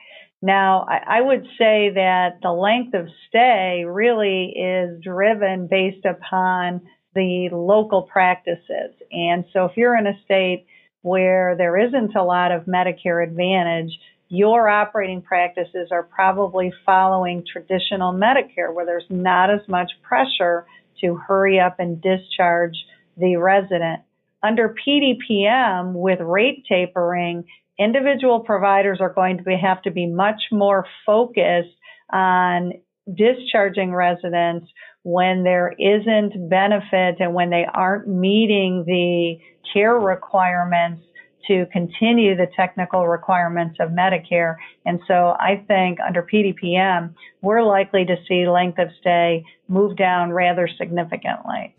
Now, 0.45 0.85
I, 0.89 1.21
would 1.21 1.45
say 1.57 1.91
that 1.95 2.41
the 2.43 2.51
length 2.51 2.95
of 2.95 3.07
stay 3.29 3.85
really 3.87 4.53
is 4.57 5.01
driven 5.01 5.69
based 5.69 6.05
upon 6.05 6.81
the 7.15 7.49
local 7.53 8.03
practices. 8.03 8.93
And 9.13 9.45
so 9.53 9.67
if 9.67 9.77
you're 9.77 9.97
in 9.97 10.09
a 10.09 10.21
state 10.25 10.67
where 11.03 11.55
there 11.57 11.79
isn't 11.79 12.17
a 12.17 12.25
lot 12.25 12.51
of 12.51 12.65
Medicare 12.65 13.23
Advantage, 13.23 13.93
your 14.29 14.69
operating 14.69 15.23
practices 15.23 15.89
are 15.93 16.03
probably 16.03 16.73
following 16.85 17.45
traditional 17.47 18.13
Medicare 18.13 18.75
where 18.75 18.87
there's 18.87 19.05
not 19.11 19.49
as 19.49 19.61
much 19.69 19.93
pressure 20.03 20.67
to 21.01 21.17
hurry 21.17 21.59
up 21.61 21.77
and 21.79 22.01
discharge 22.01 22.75
the 23.17 23.37
resident. 23.37 24.03
Under 24.43 24.75
PDPM 24.87 25.93
with 25.93 26.21
rate 26.21 26.65
tapering, 26.69 27.45
individual 27.79 28.41
providers 28.41 28.99
are 29.01 29.13
going 29.13 29.39
to 29.39 29.43
be, 29.43 29.57
have 29.57 29.83
to 29.83 29.91
be 29.91 30.07
much 30.07 30.43
more 30.51 30.87
focused 31.07 31.77
on 32.13 32.73
discharging 33.15 33.93
residents 33.93 34.67
when 35.03 35.43
there 35.43 35.75
isn't 35.79 36.49
benefit 36.49 37.17
and 37.19 37.35
when 37.35 37.51
they 37.51 37.67
aren't 37.73 38.09
meeting 38.09 38.85
the 38.87 39.39
care 39.73 39.99
requirements 39.99 41.03
to 41.49 41.67
continue 41.73 42.37
the 42.37 42.47
technical 42.57 43.07
requirements 43.09 43.77
of 43.81 43.91
Medicare. 43.91 44.57
And 44.87 45.01
so 45.07 45.37
I 45.39 45.65
think 45.69 45.99
under 46.01 46.23
PDPM, 46.23 47.15
we're 47.41 47.63
likely 47.63 48.05
to 48.05 48.17
see 48.29 48.49
length 48.49 48.79
of 48.79 48.89
stay 49.01 49.45
move 49.69 49.97
down 49.97 50.33
rather 50.33 50.69
significantly. 50.79 51.75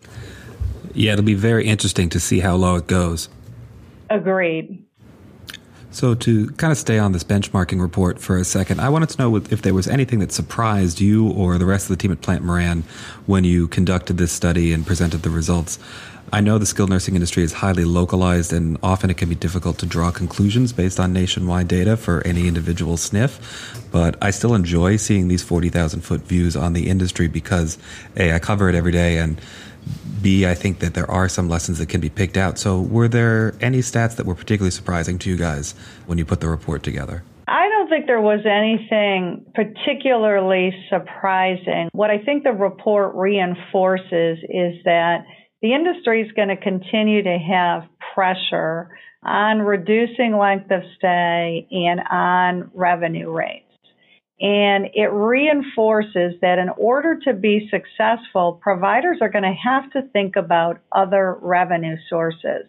Yeah, 0.93 1.13
it'll 1.13 1.25
be 1.25 1.34
very 1.34 1.65
interesting 1.65 2.10
to 2.10 2.20
see 2.20 2.39
how 2.39 2.55
low 2.55 2.75
it 2.75 2.88
goes. 2.88 3.29
Agreed. 4.10 4.84
So, 5.93 6.15
to 6.15 6.50
kind 6.51 6.72
of 6.72 6.77
stay 6.79 6.98
on 6.98 7.12
this 7.12 7.24
benchmarking 7.24 7.79
report 7.79 8.20
for 8.20 8.38
a 8.38 8.43
second, 8.43 8.82
I 8.82 8.89
wanted 8.89 9.10
to 9.10 9.17
know 9.20 9.36
if 9.36 9.62
there 9.62 9.75
was 9.75 9.88
anything 9.88 10.17
that 10.20 10.32
surprised 10.32 11.00
you 11.00 11.29
or 11.29 11.60
the 11.60 11.67
rest 11.67 11.86
of 11.86 11.89
the 11.89 12.01
team 12.01 12.12
at 12.12 12.20
Plante 12.20 12.43
Moran 12.43 12.84
when 13.27 13.43
you 13.43 13.67
conducted 13.67 14.17
this 14.17 14.32
study 14.32 14.74
and 14.74 14.88
presented 14.88 15.22
the 15.22 15.29
results. 15.29 15.77
I 16.33 16.41
know 16.41 16.57
the 16.57 16.65
skilled 16.65 16.89
nursing 16.89 17.13
industry 17.13 17.43
is 17.43 17.53
highly 17.53 17.85
localized 17.85 18.53
and 18.53 18.79
often 18.81 19.11
it 19.11 19.17
can 19.17 19.29
be 19.29 19.35
difficult 19.35 19.77
to 19.77 19.85
draw 19.85 20.09
conclusions 20.09 20.73
based 20.73 20.99
on 20.99 21.13
nationwide 21.13 21.67
data 21.67 21.95
for 21.95 22.25
any 22.25 22.47
individual 22.47 22.95
SNF, 22.95 23.91
but 23.91 24.15
I 24.19 24.31
still 24.31 24.55
enjoy 24.55 24.95
seeing 24.95 25.27
these 25.27 25.43
40,000 25.43 26.01
foot 26.01 26.21
views 26.21 26.55
on 26.55 26.73
the 26.73 26.89
industry 26.89 27.27
because 27.27 27.77
A, 28.17 28.33
I 28.33 28.39
cover 28.39 28.67
it 28.67 28.73
every 28.73 28.91
day 28.91 29.19
and 29.19 29.39
B, 30.23 30.47
I 30.47 30.55
think 30.55 30.79
that 30.79 30.95
there 30.95 31.09
are 31.11 31.29
some 31.29 31.49
lessons 31.49 31.77
that 31.77 31.89
can 31.89 32.01
be 32.01 32.09
picked 32.09 32.35
out. 32.35 32.57
So, 32.57 32.81
were 32.81 33.07
there 33.07 33.53
any 33.61 33.79
stats 33.79 34.15
that 34.15 34.25
were 34.25 34.33
particularly 34.33 34.71
surprising 34.71 35.19
to 35.19 35.29
you 35.29 35.37
guys 35.37 35.75
when 36.07 36.17
you 36.17 36.25
put 36.25 36.39
the 36.39 36.49
report 36.49 36.81
together? 36.81 37.23
I 37.47 37.67
don't 37.69 37.89
think 37.89 38.07
there 38.07 38.21
was 38.21 38.39
anything 38.45 39.45
particularly 39.53 40.73
surprising. 40.89 41.89
What 41.91 42.09
I 42.09 42.17
think 42.17 42.43
the 42.43 42.53
report 42.53 43.13
reinforces 43.13 44.39
is 44.49 44.81
that 44.85 45.25
the 45.63 45.74
industry 45.74 46.22
is 46.22 46.32
going 46.34 46.50
to 46.50 46.58
continue 46.58 47.24
to 47.24 47.38
have 47.39 47.84
pressure 48.13 48.89
on 49.24 49.60
reducing 49.60 50.38
length 50.38 50.70
of 50.70 50.82
stay 50.98 51.65
and 51.72 52.01
on 52.12 52.70
revenue 52.74 53.32
rates. 53.32 53.63
And 54.41 54.88
it 54.93 55.10
reinforces 55.10 56.34
that 56.41 56.60
in 56.60 56.67
order 56.77 57.17
to 57.24 57.34
be 57.34 57.70
successful, 57.72 58.60
providers 58.62 59.20
are 59.22 59.29
going 59.29 59.46
to 59.46 59.53
have 59.53 59.89
to 59.91 60.01
think 60.12 60.36
about 60.36 60.82
other 60.91 61.38
revenue 61.41 61.96
sources. 62.10 62.65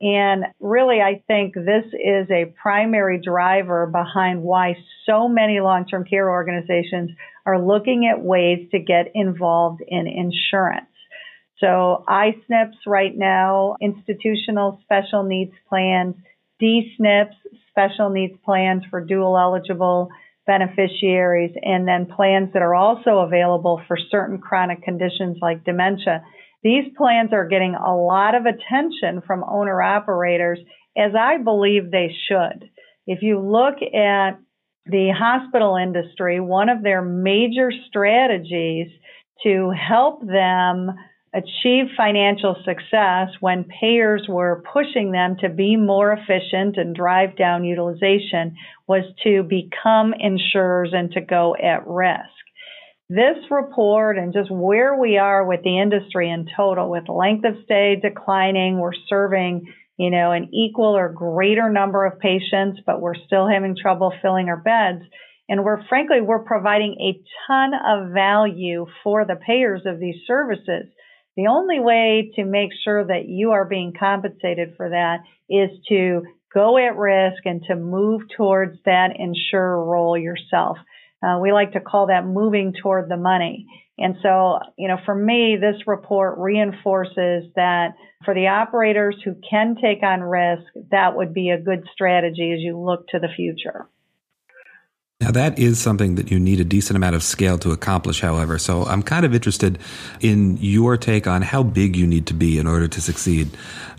And 0.00 0.44
really, 0.60 1.00
I 1.00 1.24
think 1.26 1.54
this 1.54 1.84
is 1.92 2.30
a 2.30 2.54
primary 2.62 3.20
driver 3.20 3.86
behind 3.86 4.42
why 4.42 4.76
so 5.04 5.28
many 5.28 5.58
long 5.58 5.84
term 5.84 6.04
care 6.04 6.30
organizations 6.30 7.10
are 7.44 7.60
looking 7.60 8.06
at 8.06 8.22
ways 8.22 8.68
to 8.70 8.78
get 8.78 9.10
involved 9.14 9.82
in 9.86 10.06
insurance. 10.06 10.86
So 11.60 12.04
I-SNPs 12.08 12.86
right 12.86 13.16
now, 13.16 13.76
institutional 13.80 14.80
special 14.82 15.22
needs 15.22 15.52
plans, 15.68 16.14
D-SNPs, 16.58 17.34
special 17.70 18.10
needs 18.10 18.34
plans 18.44 18.82
for 18.90 19.04
dual 19.04 19.38
eligible 19.38 20.08
beneficiaries, 20.46 21.54
and 21.62 21.86
then 21.86 22.06
plans 22.06 22.52
that 22.54 22.62
are 22.62 22.74
also 22.74 23.18
available 23.18 23.80
for 23.86 23.96
certain 24.10 24.38
chronic 24.38 24.82
conditions 24.82 25.36
like 25.40 25.64
dementia. 25.64 26.24
These 26.62 26.92
plans 26.96 27.30
are 27.32 27.46
getting 27.46 27.74
a 27.74 27.96
lot 27.96 28.34
of 28.34 28.46
attention 28.46 29.22
from 29.26 29.44
owner 29.44 29.80
operators, 29.80 30.58
as 30.96 31.12
I 31.18 31.38
believe 31.38 31.90
they 31.90 32.14
should. 32.28 32.70
If 33.06 33.22
you 33.22 33.38
look 33.38 33.76
at 33.82 34.38
the 34.86 35.10
hospital 35.16 35.76
industry, 35.76 36.40
one 36.40 36.68
of 36.68 36.82
their 36.82 37.02
major 37.02 37.70
strategies 37.88 38.88
to 39.44 39.70
help 39.70 40.26
them 40.26 40.90
achieve 41.32 41.86
financial 41.96 42.56
success 42.64 43.28
when 43.40 43.64
payers 43.80 44.26
were 44.28 44.64
pushing 44.72 45.12
them 45.12 45.36
to 45.40 45.48
be 45.48 45.76
more 45.76 46.12
efficient 46.12 46.76
and 46.76 46.94
drive 46.94 47.36
down 47.36 47.64
utilization 47.64 48.56
was 48.88 49.04
to 49.22 49.44
become 49.44 50.12
insurers 50.18 50.90
and 50.92 51.12
to 51.12 51.20
go 51.20 51.54
at 51.54 51.86
risk. 51.86 52.40
This 53.08 53.38
report 53.50 54.18
and 54.18 54.32
just 54.32 54.50
where 54.50 54.96
we 54.96 55.18
are 55.18 55.44
with 55.44 55.62
the 55.62 55.80
industry 55.80 56.30
in 56.30 56.46
total, 56.56 56.90
with 56.90 57.08
length 57.08 57.44
of 57.44 57.54
stay 57.64 57.96
declining, 58.00 58.78
we're 58.78 58.92
serving, 59.08 59.72
you 59.96 60.10
know, 60.10 60.32
an 60.32 60.48
equal 60.52 60.96
or 60.96 61.08
greater 61.08 61.70
number 61.70 62.04
of 62.04 62.20
patients, 62.20 62.80
but 62.86 63.00
we're 63.00 63.16
still 63.26 63.48
having 63.48 63.76
trouble 63.80 64.12
filling 64.22 64.48
our 64.48 64.56
beds. 64.56 65.02
And 65.48 65.64
we're 65.64 65.84
frankly, 65.88 66.20
we're 66.20 66.44
providing 66.44 66.96
a 67.00 67.20
ton 67.46 67.72
of 67.74 68.12
value 68.12 68.86
for 69.02 69.24
the 69.24 69.34
payers 69.34 69.82
of 69.86 69.98
these 69.98 70.14
services. 70.26 70.86
The 71.36 71.46
only 71.46 71.80
way 71.80 72.32
to 72.36 72.44
make 72.44 72.70
sure 72.84 73.06
that 73.06 73.26
you 73.28 73.52
are 73.52 73.64
being 73.64 73.92
compensated 73.98 74.74
for 74.76 74.90
that 74.90 75.20
is 75.48 75.70
to 75.88 76.22
go 76.52 76.76
at 76.76 76.96
risk 76.96 77.42
and 77.44 77.62
to 77.68 77.76
move 77.76 78.22
towards 78.36 78.78
that 78.84 79.10
insurer 79.16 79.84
role 79.84 80.18
yourself. 80.18 80.78
Uh, 81.22 81.38
we 81.40 81.52
like 81.52 81.72
to 81.72 81.80
call 81.80 82.06
that 82.06 82.26
moving 82.26 82.74
toward 82.82 83.08
the 83.08 83.16
money. 83.16 83.66
And 83.98 84.16
so, 84.22 84.58
you 84.78 84.88
know, 84.88 84.96
for 85.04 85.14
me, 85.14 85.58
this 85.60 85.86
report 85.86 86.38
reinforces 86.38 87.44
that 87.54 87.90
for 88.24 88.34
the 88.34 88.48
operators 88.48 89.16
who 89.22 89.36
can 89.48 89.76
take 89.80 90.02
on 90.02 90.22
risk, 90.22 90.64
that 90.90 91.14
would 91.14 91.34
be 91.34 91.50
a 91.50 91.60
good 91.60 91.84
strategy 91.92 92.52
as 92.52 92.60
you 92.60 92.78
look 92.78 93.06
to 93.08 93.18
the 93.18 93.28
future. 93.36 93.88
Now, 95.20 95.32
that 95.32 95.58
is 95.58 95.78
something 95.78 96.14
that 96.14 96.30
you 96.30 96.40
need 96.40 96.60
a 96.60 96.64
decent 96.64 96.96
amount 96.96 97.14
of 97.14 97.22
scale 97.22 97.58
to 97.58 97.72
accomplish, 97.72 98.22
however. 98.22 98.58
So 98.58 98.84
I'm 98.86 99.02
kind 99.02 99.26
of 99.26 99.34
interested 99.34 99.78
in 100.22 100.56
your 100.62 100.96
take 100.96 101.26
on 101.26 101.42
how 101.42 101.62
big 101.62 101.94
you 101.94 102.06
need 102.06 102.26
to 102.28 102.34
be 102.34 102.58
in 102.58 102.66
order 102.66 102.88
to 102.88 103.00
succeed. 103.02 103.50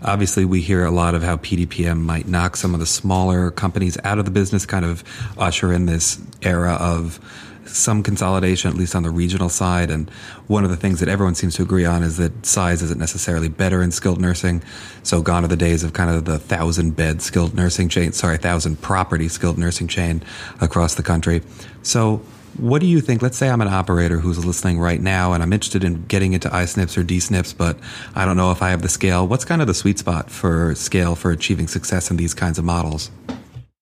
Obviously, 0.02 0.44
we 0.44 0.60
hear 0.60 0.84
a 0.84 0.90
lot 0.90 1.14
of 1.14 1.22
how 1.22 1.36
PDPM 1.36 2.00
might 2.00 2.26
knock 2.26 2.56
some 2.56 2.74
of 2.74 2.80
the 2.80 2.86
smaller 2.86 3.52
companies 3.52 3.96
out 4.02 4.18
of 4.18 4.24
the 4.24 4.32
business, 4.32 4.66
kind 4.66 4.84
of 4.84 5.04
usher 5.38 5.72
in 5.72 5.86
this 5.86 6.20
era 6.42 6.72
of 6.72 7.20
some 7.66 8.02
consolidation, 8.02 8.70
at 8.70 8.76
least 8.76 8.94
on 8.94 9.02
the 9.02 9.10
regional 9.10 9.48
side. 9.48 9.90
And 9.90 10.10
one 10.46 10.64
of 10.64 10.70
the 10.70 10.76
things 10.76 11.00
that 11.00 11.08
everyone 11.08 11.34
seems 11.34 11.54
to 11.56 11.62
agree 11.62 11.84
on 11.84 12.02
is 12.02 12.16
that 12.16 12.44
size 12.44 12.82
isn't 12.82 12.98
necessarily 12.98 13.48
better 13.48 13.82
in 13.82 13.92
skilled 13.92 14.20
nursing. 14.20 14.62
So 15.02 15.22
gone 15.22 15.44
are 15.44 15.48
the 15.48 15.56
days 15.56 15.84
of 15.84 15.92
kind 15.92 16.10
of 16.10 16.24
the 16.24 16.38
thousand 16.38 16.96
bed 16.96 17.22
skilled 17.22 17.54
nursing 17.54 17.88
chain, 17.88 18.12
sorry, 18.12 18.38
thousand 18.38 18.80
property 18.82 19.28
skilled 19.28 19.58
nursing 19.58 19.88
chain 19.88 20.22
across 20.60 20.94
the 20.94 21.02
country. 21.02 21.42
So 21.82 22.22
what 22.58 22.80
do 22.80 22.86
you 22.86 23.00
think? 23.00 23.22
Let's 23.22 23.38
say 23.38 23.48
I'm 23.48 23.62
an 23.62 23.68
operator 23.68 24.18
who's 24.18 24.44
listening 24.44 24.78
right 24.78 25.00
now 25.00 25.32
and 25.32 25.42
I'm 25.42 25.52
interested 25.52 25.84
in 25.84 26.04
getting 26.04 26.34
into 26.34 26.54
I-SNPs 26.54 26.98
or 26.98 27.02
D-SNPs, 27.02 27.56
but 27.56 27.78
I 28.14 28.26
don't 28.26 28.36
know 28.36 28.50
if 28.52 28.60
I 28.60 28.70
have 28.70 28.82
the 28.82 28.90
scale. 28.90 29.26
What's 29.26 29.44
kind 29.44 29.62
of 29.62 29.66
the 29.66 29.74
sweet 29.74 29.98
spot 29.98 30.30
for 30.30 30.74
scale 30.74 31.14
for 31.14 31.30
achieving 31.30 31.66
success 31.66 32.10
in 32.10 32.18
these 32.18 32.34
kinds 32.34 32.58
of 32.58 32.64
models? 32.64 33.10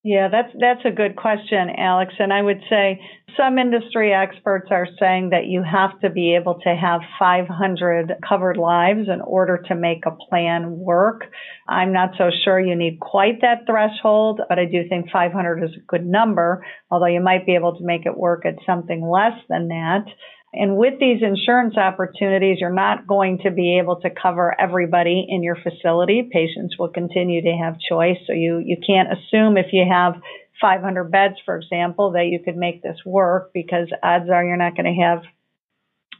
Yeah, 0.02 0.28
that's 0.28 0.48
that's 0.58 0.80
a 0.86 0.90
good 0.90 1.14
question, 1.16 1.68
Alex. 1.76 2.14
And 2.18 2.32
I 2.32 2.40
would 2.40 2.62
say 2.70 2.98
some 3.36 3.58
industry 3.58 4.14
experts 4.14 4.68
are 4.70 4.86
saying 4.98 5.28
that 5.30 5.44
you 5.44 5.62
have 5.62 6.00
to 6.00 6.08
be 6.08 6.34
able 6.36 6.54
to 6.60 6.74
have 6.74 7.02
500 7.18 8.14
covered 8.26 8.56
lives 8.56 9.08
in 9.12 9.20
order 9.20 9.62
to 9.68 9.74
make 9.74 10.06
a 10.06 10.16
plan 10.30 10.78
work. 10.78 11.24
I'm 11.68 11.92
not 11.92 12.12
so 12.16 12.30
sure 12.44 12.58
you 12.58 12.76
need 12.76 12.98
quite 12.98 13.42
that 13.42 13.66
threshold, 13.66 14.40
but 14.48 14.58
I 14.58 14.64
do 14.64 14.88
think 14.88 15.10
500 15.10 15.64
is 15.64 15.76
a 15.76 15.84
good 15.86 16.06
number, 16.06 16.64
although 16.90 17.04
you 17.06 17.20
might 17.20 17.44
be 17.44 17.54
able 17.54 17.76
to 17.76 17.84
make 17.84 18.06
it 18.06 18.16
work 18.16 18.46
at 18.46 18.54
something 18.64 19.06
less 19.06 19.38
than 19.50 19.68
that. 19.68 20.06
And 20.52 20.76
with 20.76 20.94
these 20.98 21.22
insurance 21.22 21.76
opportunities, 21.76 22.58
you're 22.60 22.74
not 22.74 23.06
going 23.06 23.38
to 23.44 23.52
be 23.52 23.78
able 23.78 24.00
to 24.00 24.10
cover 24.10 24.54
everybody 24.60 25.24
in 25.28 25.44
your 25.44 25.56
facility. 25.56 26.28
Patients 26.32 26.76
will 26.76 26.88
continue 26.88 27.40
to 27.42 27.52
have 27.52 27.76
choice. 27.88 28.16
So 28.26 28.32
you, 28.32 28.58
you 28.58 28.76
can't 28.84 29.08
assume 29.12 29.56
if 29.56 29.66
you 29.72 29.84
have 29.88 30.14
500 30.60 31.04
beds, 31.04 31.36
for 31.44 31.56
example, 31.56 32.12
that 32.12 32.26
you 32.26 32.40
could 32.44 32.56
make 32.56 32.82
this 32.82 32.98
work 33.06 33.52
because 33.54 33.88
odds 34.02 34.28
are 34.28 34.44
you're 34.44 34.56
not 34.56 34.76
going 34.76 34.92
to 34.92 35.02
have 35.02 35.22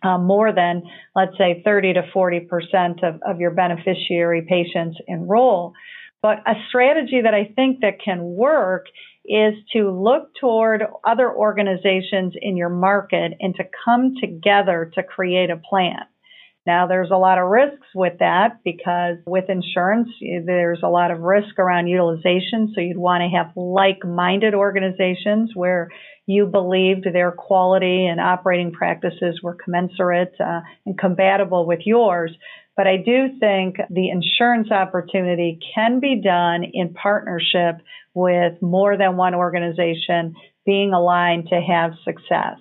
uh, 0.03 0.19
more 0.19 0.53
than, 0.53 0.83
let's 1.15 1.37
say, 1.37 1.61
30 1.65 1.95
to 1.95 2.03
40 2.13 2.41
percent 2.41 3.05
of, 3.05 3.21
of 3.27 3.41
your 3.41 3.51
beneficiary 3.51 4.47
patients 4.49 4.97
enroll. 5.09 5.75
But 6.23 6.39
a 6.47 6.55
strategy 6.69 7.23
that 7.23 7.35
I 7.35 7.53
think 7.57 7.81
that 7.81 8.01
can 8.03 8.23
work 8.23 8.87
is 9.25 9.55
to 9.73 9.91
look 9.91 10.35
toward 10.41 10.83
other 11.07 11.33
organizations 11.33 12.35
in 12.41 12.57
your 12.57 12.69
market 12.69 13.33
and 13.41 13.55
to 13.57 13.65
come 13.85 14.15
together 14.21 14.91
to 14.95 15.03
create 15.03 15.50
a 15.50 15.57
plan. 15.57 16.00
Now, 16.67 16.87
there's 16.87 17.11
a 17.11 17.17
lot 17.17 17.39
of 17.39 17.49
risks 17.49 17.87
with 17.95 18.19
that 18.19 18.59
because 18.65 19.17
with 19.27 19.49
insurance, 19.49 20.11
there's 20.21 20.81
a 20.83 20.89
lot 20.89 21.11
of 21.11 21.21
risk 21.21 21.59
around 21.59 21.87
utilization. 21.87 22.73
So 22.75 22.83
you'd 22.83 22.99
want 22.99 23.23
to 23.23 23.37
have 23.37 23.53
like 23.57 24.05
minded 24.05 24.55
organizations 24.55 25.53
where 25.55 25.89
you 26.27 26.47
believed 26.47 27.07
their 27.12 27.33
quality 27.33 28.07
and 28.07 28.21
operating 28.21 28.73
practices 28.73 29.41
were 29.43 29.57
commensurate 29.57 30.35
uh, 30.39 30.61
and 30.85 30.99
compatible 30.99 31.67
with 31.67 31.81
yours. 31.85 32.31
But 32.81 32.87
I 32.87 32.97
do 32.97 33.39
think 33.39 33.77
the 33.91 34.09
insurance 34.09 34.71
opportunity 34.71 35.59
can 35.75 36.01
be 36.01 36.19
done 36.19 36.65
in 36.65 36.95
partnership 36.95 37.77
with 38.15 38.55
more 38.63 38.97
than 38.97 39.19
one 39.19 39.35
organization 39.35 40.35
being 40.65 40.95
aligned 40.95 41.49
to 41.51 41.61
have 41.61 41.93
success. 42.07 42.57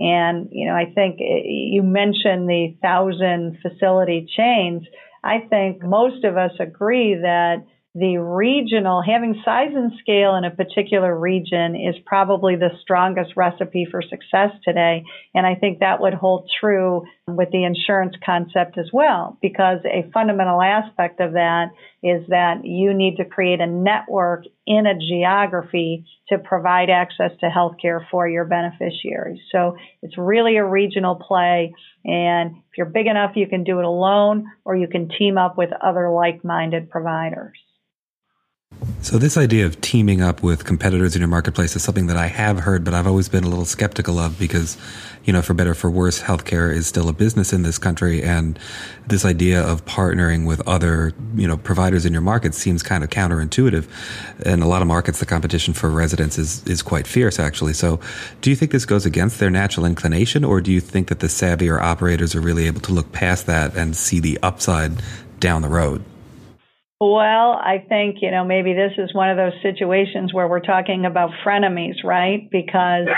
And, 0.00 0.48
you 0.50 0.66
know, 0.66 0.74
I 0.74 0.86
think 0.92 1.20
eh, 1.20 1.46
you 1.46 1.84
mentioned 1.84 2.48
the 2.48 2.76
thousand 2.82 3.58
facility 3.62 4.26
chains. 4.36 4.82
I 5.22 5.46
think 5.48 5.80
most 5.84 6.24
of 6.24 6.36
us 6.36 6.50
agree 6.58 7.14
that 7.14 7.64
the 7.94 8.16
regional, 8.16 9.02
having 9.02 9.42
size 9.44 9.72
and 9.74 9.92
scale 10.00 10.34
in 10.36 10.44
a 10.44 10.50
particular 10.50 11.14
region 11.18 11.76
is 11.76 11.94
probably 12.06 12.56
the 12.56 12.70
strongest 12.80 13.32
recipe 13.36 13.86
for 13.90 14.00
success 14.00 14.50
today. 14.64 15.04
And 15.34 15.46
I 15.46 15.56
think 15.56 15.80
that 15.80 16.00
would 16.00 16.14
hold 16.14 16.48
true 16.58 17.02
with 17.28 17.50
the 17.52 17.64
insurance 17.64 18.14
concept 18.24 18.78
as 18.78 18.88
well, 18.94 19.36
because 19.42 19.80
a 19.84 20.10
fundamental 20.10 20.62
aspect 20.62 21.20
of 21.20 21.32
that 21.32 21.66
is 22.02 22.26
that 22.28 22.64
you 22.64 22.94
need 22.94 23.16
to 23.16 23.26
create 23.26 23.60
a 23.60 23.66
network 23.66 24.44
in 24.66 24.86
a 24.86 24.98
geography 24.98 26.06
to 26.30 26.38
provide 26.38 26.88
access 26.88 27.32
to 27.40 27.50
healthcare 27.50 28.06
for 28.10 28.26
your 28.26 28.46
beneficiaries. 28.46 29.40
So 29.52 29.76
it's 30.00 30.16
really 30.16 30.56
a 30.56 30.64
regional 30.64 31.16
play. 31.16 31.74
And 32.06 32.56
if 32.56 32.78
you're 32.78 32.86
big 32.86 33.06
enough, 33.06 33.32
you 33.34 33.46
can 33.48 33.64
do 33.64 33.80
it 33.80 33.84
alone 33.84 34.46
or 34.64 34.76
you 34.76 34.88
can 34.88 35.10
team 35.10 35.36
up 35.36 35.58
with 35.58 35.70
other 35.82 36.10
like-minded 36.10 36.88
providers. 36.88 37.58
So, 39.00 39.18
this 39.18 39.36
idea 39.36 39.66
of 39.66 39.80
teaming 39.80 40.22
up 40.22 40.44
with 40.44 40.64
competitors 40.64 41.16
in 41.16 41.20
your 41.20 41.28
marketplace 41.28 41.74
is 41.74 41.82
something 41.82 42.06
that 42.06 42.16
I 42.16 42.26
have 42.26 42.60
heard, 42.60 42.84
but 42.84 42.94
I've 42.94 43.06
always 43.06 43.28
been 43.28 43.42
a 43.42 43.48
little 43.48 43.64
skeptical 43.64 44.18
of 44.18 44.38
because, 44.38 44.76
you 45.24 45.32
know, 45.32 45.42
for 45.42 45.54
better 45.54 45.74
for 45.74 45.90
worse, 45.90 46.22
healthcare 46.22 46.72
is 46.72 46.86
still 46.86 47.08
a 47.08 47.12
business 47.12 47.52
in 47.52 47.62
this 47.62 47.78
country. 47.78 48.22
And 48.22 48.58
this 49.06 49.24
idea 49.24 49.60
of 49.60 49.84
partnering 49.84 50.46
with 50.46 50.66
other, 50.68 51.12
you 51.34 51.48
know, 51.48 51.56
providers 51.56 52.06
in 52.06 52.12
your 52.12 52.22
market 52.22 52.54
seems 52.54 52.82
kind 52.82 53.02
of 53.02 53.10
counterintuitive. 53.10 53.88
In 54.46 54.62
a 54.62 54.68
lot 54.68 54.82
of 54.82 54.88
markets, 54.88 55.18
the 55.18 55.26
competition 55.26 55.74
for 55.74 55.90
residents 55.90 56.38
is, 56.38 56.64
is 56.66 56.80
quite 56.80 57.08
fierce, 57.08 57.40
actually. 57.40 57.72
So, 57.72 57.98
do 58.40 58.50
you 58.50 58.56
think 58.56 58.70
this 58.70 58.84
goes 58.84 59.04
against 59.04 59.40
their 59.40 59.50
natural 59.50 59.84
inclination, 59.84 60.44
or 60.44 60.60
do 60.60 60.70
you 60.70 60.80
think 60.80 61.08
that 61.08 61.18
the 61.18 61.26
savvier 61.26 61.80
operators 61.80 62.36
are 62.36 62.40
really 62.40 62.68
able 62.68 62.80
to 62.82 62.92
look 62.92 63.10
past 63.10 63.46
that 63.46 63.76
and 63.76 63.96
see 63.96 64.20
the 64.20 64.38
upside 64.42 65.02
down 65.40 65.62
the 65.62 65.68
road? 65.68 66.04
Well, 67.04 67.58
I 67.58 67.84
think, 67.88 68.18
you 68.20 68.30
know, 68.30 68.44
maybe 68.44 68.74
this 68.74 68.92
is 68.96 69.12
one 69.12 69.28
of 69.28 69.36
those 69.36 69.60
situations 69.60 70.32
where 70.32 70.46
we're 70.46 70.60
talking 70.60 71.04
about 71.04 71.30
frenemies, 71.44 72.04
right? 72.04 72.48
Because 72.48 73.08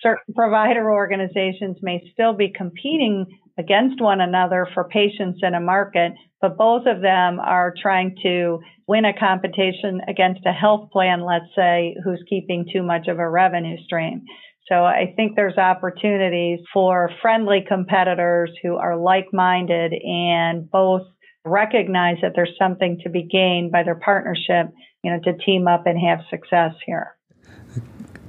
certain 0.00 0.32
provider 0.34 0.90
organizations 0.90 1.76
may 1.82 2.02
still 2.14 2.32
be 2.32 2.50
competing 2.56 3.26
against 3.58 4.00
one 4.00 4.22
another 4.22 4.66
for 4.72 4.88
patients 4.88 5.40
in 5.42 5.52
a 5.52 5.60
market, 5.60 6.12
but 6.40 6.56
both 6.56 6.86
of 6.86 7.02
them 7.02 7.38
are 7.38 7.74
trying 7.82 8.16
to 8.22 8.60
win 8.88 9.04
a 9.04 9.12
competition 9.12 10.00
against 10.08 10.40
a 10.46 10.52
health 10.52 10.90
plan, 10.90 11.22
let's 11.22 11.54
say, 11.54 11.96
who's 12.02 12.24
keeping 12.26 12.64
too 12.72 12.82
much 12.82 13.08
of 13.08 13.18
a 13.18 13.28
revenue 13.28 13.76
stream. 13.84 14.22
So 14.70 14.76
I 14.76 15.12
think 15.16 15.36
there's 15.36 15.58
opportunities 15.58 16.60
for 16.72 17.10
friendly 17.20 17.62
competitors 17.68 18.50
who 18.62 18.76
are 18.76 18.96
like-minded 18.96 19.92
and 19.92 20.70
both 20.70 21.02
recognize 21.44 22.16
that 22.22 22.32
there's 22.34 22.56
something 22.58 22.98
to 23.02 23.10
be 23.10 23.22
gained 23.22 23.70
by 23.70 23.82
their 23.82 23.94
partnership, 23.94 24.72
you 25.02 25.10
know, 25.10 25.20
to 25.20 25.36
team 25.44 25.68
up 25.68 25.86
and 25.86 25.98
have 25.98 26.20
success 26.30 26.72
here. 26.86 27.16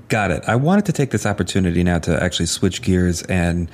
Got 0.07 0.31
it. 0.31 0.43
I 0.47 0.55
wanted 0.55 0.85
to 0.85 0.91
take 0.91 1.09
this 1.09 1.25
opportunity 1.25 1.83
now 1.83 1.99
to 1.99 2.21
actually 2.21 2.45
switch 2.45 2.81
gears 2.81 3.23
and 3.23 3.69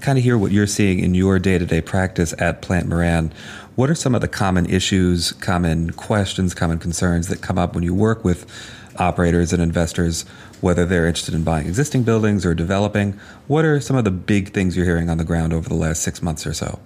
kind 0.00 0.18
of 0.18 0.24
hear 0.24 0.36
what 0.36 0.50
you're 0.50 0.66
seeing 0.66 0.98
in 0.98 1.14
your 1.14 1.38
day 1.38 1.58
to 1.58 1.66
day 1.66 1.80
practice 1.80 2.34
at 2.38 2.60
Plante 2.60 2.88
Moran. 2.88 3.32
What 3.76 3.90
are 3.90 3.94
some 3.94 4.14
of 4.14 4.20
the 4.20 4.28
common 4.28 4.66
issues, 4.66 5.32
common 5.32 5.90
questions, 5.90 6.54
common 6.54 6.78
concerns 6.78 7.28
that 7.28 7.40
come 7.40 7.58
up 7.58 7.74
when 7.74 7.84
you 7.84 7.94
work 7.94 8.24
with 8.24 8.50
operators 8.98 9.52
and 9.52 9.62
investors, 9.62 10.22
whether 10.60 10.86
they're 10.86 11.06
interested 11.06 11.34
in 11.34 11.44
buying 11.44 11.66
existing 11.66 12.02
buildings 12.02 12.44
or 12.44 12.54
developing? 12.54 13.12
What 13.46 13.64
are 13.64 13.80
some 13.80 13.96
of 13.96 14.04
the 14.04 14.10
big 14.10 14.52
things 14.52 14.76
you're 14.76 14.86
hearing 14.86 15.08
on 15.08 15.18
the 15.18 15.24
ground 15.24 15.52
over 15.52 15.68
the 15.68 15.74
last 15.74 16.02
six 16.02 16.22
months 16.22 16.46
or 16.46 16.54
so? 16.54 16.80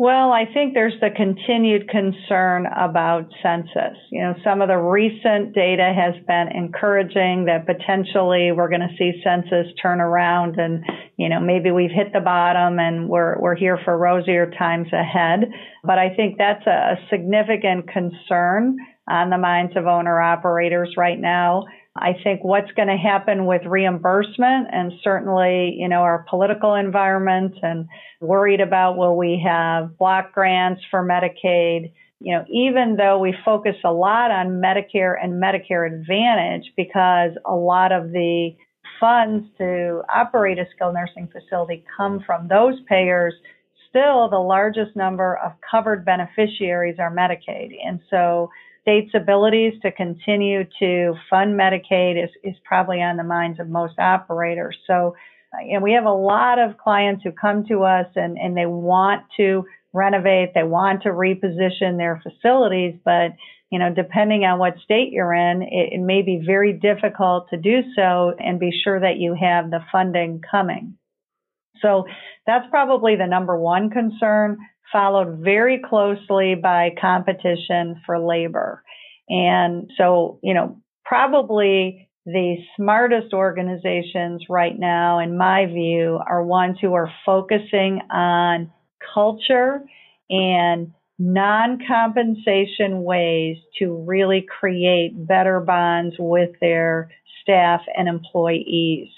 Well, 0.00 0.32
I 0.32 0.46
think 0.50 0.72
there's 0.72 0.98
the 1.02 1.10
continued 1.14 1.90
concern 1.90 2.64
about 2.64 3.28
census. 3.42 3.98
You 4.10 4.22
know, 4.22 4.34
some 4.42 4.62
of 4.62 4.68
the 4.68 4.78
recent 4.78 5.54
data 5.54 5.92
has 5.94 6.14
been 6.26 6.48
encouraging 6.56 7.44
that 7.44 7.66
potentially 7.66 8.50
we're 8.50 8.70
going 8.70 8.80
to 8.80 8.96
see 8.96 9.20
census 9.22 9.66
turn 9.82 10.00
around 10.00 10.58
and, 10.58 10.82
you 11.18 11.28
know, 11.28 11.38
maybe 11.38 11.70
we've 11.70 11.90
hit 11.90 12.14
the 12.14 12.20
bottom 12.20 12.78
and 12.78 13.10
we're, 13.10 13.38
we're 13.42 13.54
here 13.54 13.78
for 13.84 13.98
rosier 13.98 14.50
times 14.58 14.88
ahead. 14.90 15.40
But 15.84 15.98
I 15.98 16.16
think 16.16 16.38
that's 16.38 16.66
a, 16.66 16.70
a 16.70 16.96
significant 17.10 17.86
concern 17.90 18.78
on 19.06 19.28
the 19.28 19.36
minds 19.36 19.76
of 19.76 19.86
owner 19.86 20.18
operators 20.18 20.94
right 20.96 21.20
now. 21.20 21.64
I 22.00 22.14
think 22.24 22.42
what's 22.42 22.72
going 22.72 22.88
to 22.88 22.96
happen 22.96 23.44
with 23.44 23.62
reimbursement 23.66 24.68
and 24.72 24.92
certainly, 25.04 25.76
you 25.78 25.86
know, 25.86 26.00
our 26.00 26.24
political 26.30 26.74
environment 26.74 27.56
and 27.62 27.86
worried 28.20 28.62
about 28.62 28.96
will 28.96 29.16
we 29.16 29.42
have 29.44 29.98
block 29.98 30.32
grants 30.32 30.80
for 30.90 31.06
Medicaid. 31.06 31.92
You 32.18 32.36
know, 32.36 32.44
even 32.50 32.96
though 32.96 33.18
we 33.18 33.34
focus 33.44 33.76
a 33.84 33.92
lot 33.92 34.30
on 34.30 34.62
Medicare 34.62 35.14
and 35.22 35.42
Medicare 35.42 35.86
Advantage 35.86 36.72
because 36.76 37.32
a 37.46 37.54
lot 37.54 37.92
of 37.92 38.12
the 38.12 38.56
funds 38.98 39.46
to 39.58 40.02
operate 40.14 40.58
a 40.58 40.66
skilled 40.74 40.94
nursing 40.94 41.28
facility 41.28 41.84
come 41.96 42.20
from 42.26 42.48
those 42.48 42.80
payers, 42.88 43.34
still 43.90 44.28
the 44.30 44.38
largest 44.38 44.96
number 44.96 45.38
of 45.44 45.52
covered 45.70 46.04
beneficiaries 46.04 46.96
are 46.98 47.14
Medicaid. 47.14 47.70
And 47.84 48.00
so 48.08 48.50
state's 48.82 49.14
abilities 49.14 49.74
to 49.82 49.92
continue 49.92 50.64
to 50.78 51.14
fund 51.28 51.58
Medicaid 51.58 52.22
is, 52.22 52.30
is 52.42 52.56
probably 52.64 53.02
on 53.02 53.16
the 53.16 53.24
minds 53.24 53.60
of 53.60 53.68
most 53.68 53.98
operators. 53.98 54.76
So, 54.86 55.14
and 55.52 55.82
we 55.82 55.92
have 55.92 56.04
a 56.04 56.12
lot 56.12 56.58
of 56.58 56.78
clients 56.78 57.22
who 57.22 57.32
come 57.32 57.66
to 57.66 57.82
us 57.82 58.06
and, 58.16 58.38
and 58.38 58.56
they 58.56 58.66
want 58.66 59.22
to 59.36 59.64
renovate, 59.92 60.54
they 60.54 60.62
want 60.62 61.02
to 61.02 61.08
reposition 61.08 61.96
their 61.96 62.22
facilities, 62.22 62.94
but 63.04 63.32
you 63.70 63.78
know, 63.78 63.92
depending 63.94 64.44
on 64.44 64.58
what 64.58 64.74
state 64.82 65.12
you're 65.12 65.32
in, 65.32 65.62
it, 65.62 65.92
it 65.92 66.00
may 66.00 66.22
be 66.22 66.42
very 66.44 66.72
difficult 66.72 67.48
to 67.50 67.56
do 67.56 67.82
so 67.94 68.34
and 68.38 68.58
be 68.58 68.72
sure 68.72 68.98
that 68.98 69.18
you 69.18 69.36
have 69.40 69.70
the 69.70 69.80
funding 69.92 70.42
coming. 70.48 70.96
So 71.80 72.04
that's 72.46 72.68
probably 72.70 73.16
the 73.16 73.26
number 73.26 73.56
one 73.56 73.90
concern 73.90 74.58
followed 74.92 75.38
very 75.38 75.78
closely 75.78 76.54
by 76.54 76.90
competition 77.00 78.00
for 78.04 78.18
labor. 78.18 78.82
And 79.28 79.90
so, 79.96 80.38
you 80.42 80.54
know, 80.54 80.80
probably 81.04 82.08
the 82.26 82.56
smartest 82.76 83.32
organizations 83.32 84.44
right 84.48 84.78
now, 84.78 85.18
in 85.18 85.36
my 85.36 85.66
view, 85.66 86.20
are 86.26 86.42
ones 86.44 86.76
who 86.80 86.94
are 86.94 87.10
focusing 87.24 88.00
on 88.10 88.70
culture 89.14 89.82
and 90.28 90.92
non 91.18 91.78
compensation 91.86 93.02
ways 93.02 93.56
to 93.78 93.94
really 94.06 94.46
create 94.60 95.26
better 95.26 95.60
bonds 95.60 96.16
with 96.18 96.50
their 96.60 97.10
staff 97.42 97.80
and 97.96 98.08
employees 98.08 99.08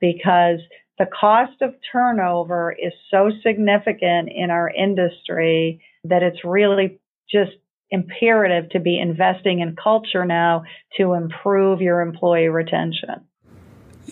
because 0.00 0.60
the 1.00 1.06
cost 1.06 1.62
of 1.62 1.74
turnover 1.90 2.76
is 2.78 2.92
so 3.10 3.30
significant 3.42 4.28
in 4.30 4.50
our 4.50 4.68
industry 4.68 5.80
that 6.04 6.22
it's 6.22 6.44
really 6.44 7.00
just 7.32 7.52
imperative 7.90 8.68
to 8.68 8.80
be 8.80 9.00
investing 9.00 9.60
in 9.60 9.74
culture 9.82 10.26
now 10.26 10.62
to 10.98 11.14
improve 11.14 11.80
your 11.80 12.02
employee 12.02 12.48
retention. 12.48 13.24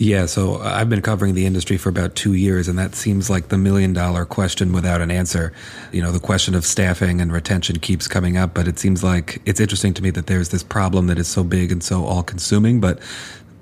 Yeah, 0.01 0.27
so 0.27 0.59
I've 0.61 0.89
been 0.89 1.01
covering 1.01 1.35
the 1.35 1.45
industry 1.45 1.77
for 1.77 1.89
about 1.89 2.15
two 2.15 2.33
years, 2.33 2.69
and 2.69 2.79
that 2.79 2.95
seems 2.95 3.29
like 3.29 3.49
the 3.49 3.57
million 3.57 3.91
dollar 3.91 4.25
question 4.25 4.71
without 4.71 5.01
an 5.01 5.11
answer. 5.11 5.53
You 5.91 6.01
know, 6.01 6.11
the 6.11 6.21
question 6.21 6.55
of 6.55 6.65
staffing 6.65 7.19
and 7.19 7.33
retention 7.33 7.79
keeps 7.79 8.07
coming 8.07 8.37
up, 8.37 8.53
but 8.53 8.67
it 8.67 8.79
seems 8.79 9.03
like 9.03 9.41
it's 9.45 9.59
interesting 9.59 9.93
to 9.95 10.01
me 10.01 10.09
that 10.11 10.27
there's 10.27 10.49
this 10.49 10.63
problem 10.63 11.07
that 11.07 11.19
is 11.19 11.27
so 11.27 11.43
big 11.43 11.71
and 11.71 11.83
so 11.83 12.05
all 12.05 12.23
consuming, 12.23 12.79
but 12.79 12.99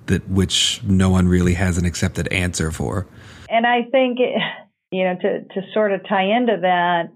that 0.08 0.28
which 0.30 0.82
no 0.84 1.10
one 1.10 1.28
really 1.28 1.54
has 1.54 1.78
an 1.78 1.86
accepted 1.86 2.28
answer 2.30 2.72
for. 2.72 3.08
And 3.50 3.65
I 3.65 3.84
think, 3.84 4.20
you 4.91 5.04
know, 5.04 5.15
to, 5.22 5.43
to 5.43 5.62
sort 5.74 5.91
of 5.93 6.02
tie 6.08 6.36
into 6.36 6.58
that, 6.62 7.10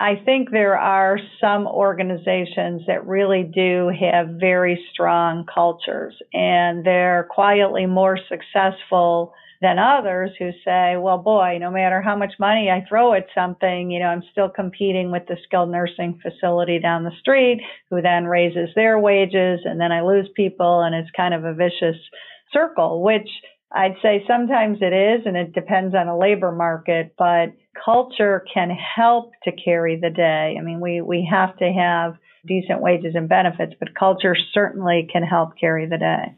I 0.00 0.16
think 0.24 0.50
there 0.50 0.78
are 0.78 1.18
some 1.42 1.66
organizations 1.66 2.82
that 2.86 3.06
really 3.06 3.42
do 3.42 3.92
have 4.00 4.28
very 4.40 4.82
strong 4.92 5.44
cultures 5.52 6.14
and 6.32 6.84
they're 6.86 7.28
quietly 7.30 7.84
more 7.84 8.18
successful 8.28 9.34
than 9.60 9.78
others 9.78 10.30
who 10.38 10.50
say, 10.64 10.96
well, 10.96 11.18
boy, 11.18 11.58
no 11.60 11.70
matter 11.70 12.00
how 12.00 12.16
much 12.16 12.32
money 12.38 12.70
I 12.70 12.84
throw 12.88 13.12
at 13.12 13.26
something, 13.34 13.90
you 13.90 13.98
know, 13.98 14.06
I'm 14.06 14.22
still 14.32 14.48
competing 14.48 15.10
with 15.10 15.26
the 15.28 15.36
skilled 15.44 15.70
nursing 15.70 16.18
facility 16.22 16.78
down 16.78 17.04
the 17.04 17.16
street 17.20 17.60
who 17.90 18.00
then 18.00 18.24
raises 18.24 18.70
their 18.74 18.98
wages 18.98 19.60
and 19.64 19.78
then 19.78 19.92
I 19.92 20.00
lose 20.00 20.28
people 20.34 20.80
and 20.80 20.94
it's 20.94 21.10
kind 21.14 21.34
of 21.34 21.44
a 21.44 21.52
vicious 21.52 21.96
circle, 22.52 23.02
which 23.02 23.28
I'd 23.70 23.96
say 24.02 24.24
sometimes 24.26 24.78
it 24.80 24.94
is 24.94 25.26
and 25.26 25.36
it 25.36 25.52
depends 25.52 25.94
on 25.94 26.08
a 26.08 26.18
labor 26.18 26.52
market, 26.52 27.14
but 27.18 27.52
culture 27.84 28.44
can 28.52 28.70
help 28.70 29.32
to 29.44 29.52
carry 29.52 30.00
the 30.00 30.10
day. 30.10 30.56
I 30.58 30.62
mean, 30.62 30.80
we, 30.80 31.02
we 31.02 31.28
have 31.30 31.56
to 31.58 31.70
have 31.70 32.16
decent 32.46 32.80
wages 32.80 33.14
and 33.14 33.28
benefits, 33.28 33.74
but 33.78 33.94
culture 33.94 34.34
certainly 34.54 35.06
can 35.12 35.22
help 35.22 35.58
carry 35.60 35.86
the 35.86 35.98
day. 35.98 36.34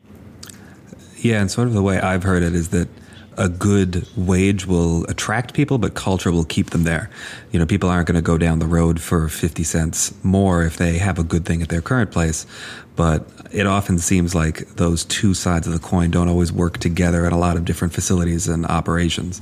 Yeah, 1.19 1.41
and 1.41 1.49
sort 1.49 1.69
of 1.69 1.75
the 1.75 1.83
way 1.83 2.01
I've 2.01 2.25
heard 2.25 2.43
it 2.43 2.53
is 2.53 2.71
that 2.71 2.89
a 3.37 3.49
good 3.49 4.07
wage 4.17 4.67
will 4.67 5.05
attract 5.05 5.55
people, 5.55 5.79
but 5.79 5.95
culture 5.95 6.31
will 6.31 6.45
keep 6.45 6.71
them 6.71 6.85
there. 6.85 7.11
You 7.51 7.59
know, 7.59 7.67
people 7.67 7.89
aren't 7.89 8.07
going 8.07 8.17
to 8.17 8.23
go 8.23 8.39
down 8.39 8.59
the 8.59 8.67
road 8.67 9.01
for 9.01 9.29
50 9.29 9.63
cents 9.65 10.13
more 10.25 10.65
if 10.65 10.77
they 10.77 10.99
have 10.99 11.19
a 11.19 11.25
good 11.25 11.45
thing 11.45 11.63
at 11.63 11.69
their 11.69 11.81
current 11.81 12.11
place. 12.11 12.47
But 12.95 13.27
it 13.51 13.67
often 13.67 13.99
seems 13.99 14.35
like 14.35 14.77
those 14.77 15.05
two 15.05 15.35
sides 15.35 15.67
of 15.67 15.73
the 15.73 15.79
coin 15.79 16.11
don't 16.11 16.29
always 16.29 16.53
work 16.53 16.79
together 16.79 17.27
at 17.27 17.33
a 17.33 17.37
lot 17.37 17.57
of 17.57 17.65
different 17.65 17.95
facilities 17.95 18.49
and 18.49 18.67
operations. 18.67 19.41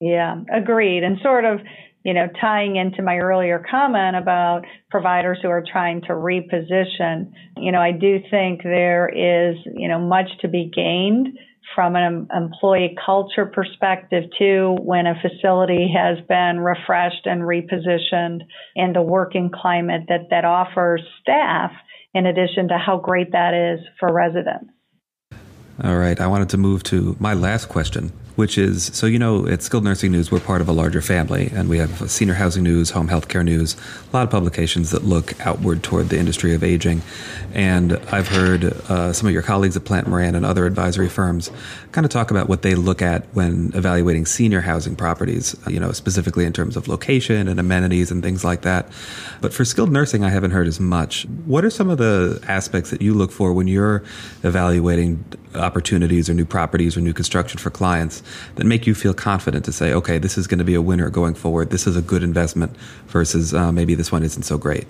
Yeah, 0.00 0.40
agreed. 0.52 1.04
And 1.04 1.18
sort 1.22 1.44
of, 1.44 1.60
you 2.04 2.14
know, 2.14 2.26
tying 2.40 2.76
into 2.76 3.02
my 3.02 3.18
earlier 3.18 3.64
comment 3.70 4.16
about 4.16 4.62
providers 4.90 5.38
who 5.42 5.48
are 5.48 5.62
trying 5.70 6.00
to 6.02 6.08
reposition, 6.08 7.30
you 7.56 7.70
know, 7.70 7.80
I 7.80 7.92
do 7.92 8.18
think 8.30 8.62
there 8.62 9.08
is, 9.08 9.56
you 9.72 9.88
know, 9.88 10.00
much 10.00 10.28
to 10.40 10.48
be 10.48 10.70
gained 10.74 11.38
from 11.74 11.96
an 11.96 12.28
employee 12.34 12.96
culture 13.04 13.46
perspective 13.46 14.24
too 14.38 14.76
when 14.80 15.06
a 15.06 15.14
facility 15.20 15.92
has 15.94 16.18
been 16.28 16.60
refreshed 16.60 17.26
and 17.26 17.42
repositioned 17.42 18.40
and 18.76 18.94
the 18.94 19.02
working 19.02 19.50
climate 19.52 20.02
that 20.08 20.28
that 20.30 20.44
offers 20.44 21.02
staff 21.20 21.70
in 22.14 22.26
addition 22.26 22.68
to 22.68 22.78
how 22.78 22.98
great 22.98 23.32
that 23.32 23.54
is 23.54 23.80
for 23.98 24.12
residents. 24.12 24.70
All 25.82 25.96
right, 25.96 26.20
I 26.20 26.26
wanted 26.26 26.50
to 26.50 26.58
move 26.58 26.82
to 26.84 27.16
my 27.18 27.34
last 27.34 27.68
question 27.68 28.12
which 28.36 28.56
is 28.56 28.84
so 28.86 29.06
you 29.06 29.18
know 29.18 29.46
at 29.46 29.62
skilled 29.62 29.84
nursing 29.84 30.12
news 30.12 30.30
we're 30.30 30.40
part 30.40 30.60
of 30.60 30.68
a 30.68 30.72
larger 30.72 31.02
family 31.02 31.50
and 31.54 31.68
we 31.68 31.78
have 31.78 32.10
senior 32.10 32.34
housing 32.34 32.62
news 32.62 32.90
home 32.90 33.08
healthcare 33.08 33.44
news 33.44 33.76
a 34.12 34.16
lot 34.16 34.24
of 34.24 34.30
publications 34.30 34.90
that 34.90 35.04
look 35.04 35.38
outward 35.44 35.82
toward 35.82 36.08
the 36.08 36.18
industry 36.18 36.54
of 36.54 36.64
aging. 36.64 37.02
And 37.52 37.94
i've 38.10 38.28
heard 38.28 38.64
uh, 38.64 39.12
some 39.12 39.26
of 39.26 39.32
your 39.32 39.42
colleagues 39.42 39.76
at 39.76 39.84
plante 39.84 40.08
Moran 40.08 40.34
and 40.34 40.46
other 40.46 40.66
advisory 40.66 41.08
firms 41.08 41.50
kind 41.92 42.04
of 42.04 42.10
talk 42.10 42.30
about 42.30 42.48
what 42.48 42.62
they 42.62 42.74
look 42.74 43.02
at 43.02 43.26
when 43.34 43.70
evaluating 43.74 44.26
senior 44.26 44.60
housing 44.60 44.96
properties 44.96 45.54
you 45.68 45.80
know 45.80 45.92
specifically 45.92 46.44
in 46.44 46.52
terms 46.52 46.76
of 46.76 46.88
location 46.88 47.48
and 47.48 47.60
amenities 47.60 48.10
and 48.10 48.22
things 48.22 48.44
like 48.44 48.62
that. 48.62 48.88
But 49.40 49.52
for 49.52 49.64
skilled 49.64 49.92
nursing 49.92 50.24
i 50.24 50.30
haven't 50.30 50.52
heard 50.52 50.66
as 50.66 50.80
much. 50.80 51.24
What 51.44 51.64
are 51.64 51.70
some 51.70 51.90
of 51.90 51.98
the 51.98 52.42
aspects 52.48 52.90
that 52.90 53.02
you 53.02 53.14
look 53.14 53.30
for 53.30 53.52
when 53.52 53.68
you're 53.68 54.02
evaluating 54.42 55.24
opportunities 55.54 56.30
or 56.30 56.34
new 56.34 56.44
properties 56.44 56.96
or 56.96 57.00
new 57.00 57.12
construction 57.12 57.58
for 57.58 57.70
clients 57.70 58.21
that 58.56 58.64
make 58.64 58.86
you 58.86 58.94
feel 58.94 59.14
confident 59.14 59.64
to 59.64 59.72
say, 59.72 59.92
okay, 59.92 60.18
this 60.18 60.36
is 60.38 60.46
going 60.46 60.58
to 60.58 60.64
be 60.64 60.74
a 60.74 60.82
winner 60.82 61.10
going 61.10 61.34
forward. 61.34 61.70
This 61.70 61.86
is 61.86 61.96
a 61.96 62.02
good 62.02 62.22
investment 62.22 62.76
versus 63.06 63.54
uh, 63.54 63.72
maybe 63.72 63.94
this 63.94 64.10
one 64.12 64.22
isn't 64.22 64.42
so 64.42 64.58
great? 64.58 64.86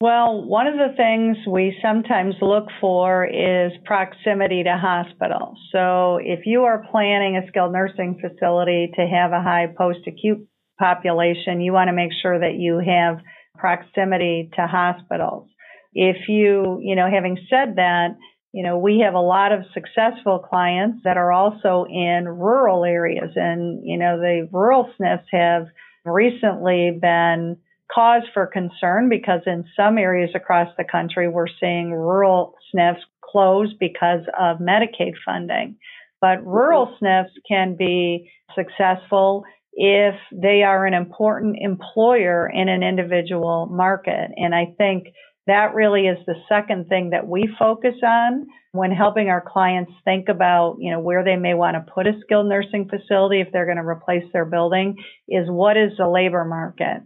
Well, 0.00 0.42
one 0.42 0.66
of 0.66 0.74
the 0.74 0.96
things 0.96 1.36
we 1.46 1.78
sometimes 1.80 2.34
look 2.42 2.66
for 2.80 3.24
is 3.24 3.70
proximity 3.84 4.64
to 4.64 4.76
hospitals. 4.76 5.56
So 5.70 6.18
if 6.20 6.40
you 6.44 6.64
are 6.64 6.84
planning 6.90 7.36
a 7.36 7.46
skilled 7.46 7.72
nursing 7.72 8.20
facility 8.20 8.90
to 8.96 9.06
have 9.06 9.30
a 9.30 9.40
high 9.40 9.68
post 9.78 10.00
acute 10.08 10.44
population, 10.76 11.60
you 11.60 11.72
want 11.72 11.86
to 11.86 11.92
make 11.92 12.10
sure 12.20 12.36
that 12.40 12.54
you 12.54 12.82
have 12.84 13.20
proximity 13.56 14.50
to 14.56 14.66
hospitals. 14.66 15.48
If 15.94 16.28
you, 16.28 16.80
you 16.82 16.96
know, 16.96 17.08
having 17.08 17.38
said 17.48 17.76
that, 17.76 18.16
you 18.52 18.62
know, 18.62 18.78
we 18.78 19.02
have 19.04 19.14
a 19.14 19.20
lot 19.20 19.52
of 19.52 19.64
successful 19.72 20.38
clients 20.38 21.00
that 21.04 21.16
are 21.16 21.32
also 21.32 21.86
in 21.88 22.28
rural 22.28 22.84
areas 22.84 23.30
and, 23.34 23.80
you 23.82 23.96
know, 23.96 24.18
the 24.18 24.48
rural 24.52 24.90
SNFs 25.00 25.24
have 25.32 25.66
recently 26.04 26.98
been 27.00 27.56
cause 27.92 28.22
for 28.34 28.46
concern 28.46 29.08
because 29.08 29.40
in 29.46 29.64
some 29.76 29.98
areas 29.98 30.30
across 30.34 30.68
the 30.76 30.84
country, 30.84 31.28
we're 31.28 31.46
seeing 31.60 31.92
rural 31.92 32.54
SNFs 32.74 33.00
close 33.24 33.72
because 33.80 34.22
of 34.38 34.58
Medicaid 34.58 35.14
funding. 35.24 35.76
But 36.20 36.46
rural 36.46 36.86
mm-hmm. 36.86 37.04
SNFs 37.04 37.32
can 37.48 37.76
be 37.76 38.30
successful 38.54 39.44
if 39.74 40.14
they 40.30 40.62
are 40.62 40.84
an 40.84 40.94
important 40.94 41.56
employer 41.58 42.50
in 42.52 42.68
an 42.68 42.82
individual 42.82 43.66
market. 43.70 44.30
And 44.36 44.54
I 44.54 44.74
think 44.76 45.08
that 45.46 45.74
really 45.74 46.06
is 46.06 46.18
the 46.26 46.36
second 46.48 46.88
thing 46.88 47.10
that 47.10 47.26
we 47.26 47.48
focus 47.58 47.96
on 48.02 48.46
when 48.72 48.92
helping 48.92 49.28
our 49.28 49.44
clients 49.46 49.92
think 50.04 50.28
about, 50.28 50.76
you 50.78 50.90
know, 50.90 51.00
where 51.00 51.24
they 51.24 51.36
may 51.36 51.54
want 51.54 51.74
to 51.74 51.92
put 51.92 52.06
a 52.06 52.12
skilled 52.22 52.46
nursing 52.46 52.88
facility 52.88 53.40
if 53.40 53.48
they're 53.52 53.66
going 53.66 53.76
to 53.76 53.86
replace 53.86 54.24
their 54.32 54.44
building 54.44 54.96
is 55.28 55.46
what 55.48 55.76
is 55.76 55.92
the 55.98 56.08
labor 56.08 56.44
market? 56.44 57.02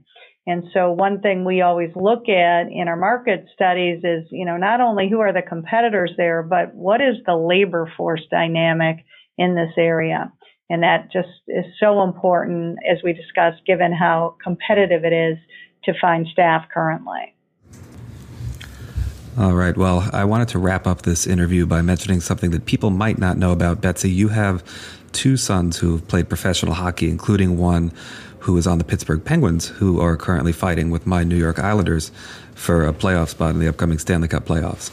And 0.46 0.64
so 0.72 0.92
one 0.92 1.20
thing 1.20 1.44
we 1.44 1.62
always 1.62 1.90
look 1.96 2.28
at 2.28 2.68
in 2.70 2.86
our 2.86 2.96
market 2.96 3.46
studies 3.52 3.98
is, 4.04 4.28
you 4.30 4.44
know, 4.44 4.56
not 4.56 4.80
only 4.80 5.08
who 5.10 5.18
are 5.18 5.32
the 5.32 5.42
competitors 5.42 6.12
there, 6.16 6.42
but 6.42 6.72
what 6.72 7.00
is 7.00 7.16
the 7.26 7.36
labor 7.36 7.92
force 7.96 8.22
dynamic 8.30 9.04
in 9.38 9.56
this 9.56 9.72
area? 9.76 10.30
And 10.70 10.82
that 10.82 11.10
just 11.12 11.28
is 11.48 11.64
so 11.80 12.02
important 12.02 12.78
as 12.88 12.98
we 13.02 13.12
discussed, 13.12 13.66
given 13.66 13.92
how 13.92 14.36
competitive 14.42 15.04
it 15.04 15.12
is 15.12 15.38
to 15.84 15.92
find 16.00 16.26
staff 16.30 16.66
currently. 16.72 17.35
All 19.38 19.52
right. 19.52 19.76
Well, 19.76 20.08
I 20.14 20.24
wanted 20.24 20.48
to 20.48 20.58
wrap 20.58 20.86
up 20.86 21.02
this 21.02 21.26
interview 21.26 21.66
by 21.66 21.82
mentioning 21.82 22.20
something 22.20 22.52
that 22.52 22.64
people 22.64 22.88
might 22.88 23.18
not 23.18 23.36
know 23.36 23.52
about 23.52 23.82
Betsy. 23.82 24.10
You 24.10 24.28
have 24.28 24.64
two 25.12 25.36
sons 25.36 25.76
who 25.76 25.92
have 25.92 26.08
played 26.08 26.30
professional 26.30 26.72
hockey, 26.72 27.10
including 27.10 27.58
one 27.58 27.92
who 28.38 28.56
is 28.56 28.66
on 28.66 28.78
the 28.78 28.84
Pittsburgh 28.84 29.22
Penguins, 29.22 29.68
who 29.68 30.00
are 30.00 30.16
currently 30.16 30.52
fighting 30.52 30.90
with 30.90 31.06
my 31.06 31.22
New 31.22 31.36
York 31.36 31.58
Islanders 31.58 32.12
for 32.54 32.86
a 32.86 32.94
playoff 32.94 33.28
spot 33.28 33.50
in 33.50 33.58
the 33.58 33.68
upcoming 33.68 33.98
Stanley 33.98 34.28
Cup 34.28 34.46
playoffs. 34.46 34.90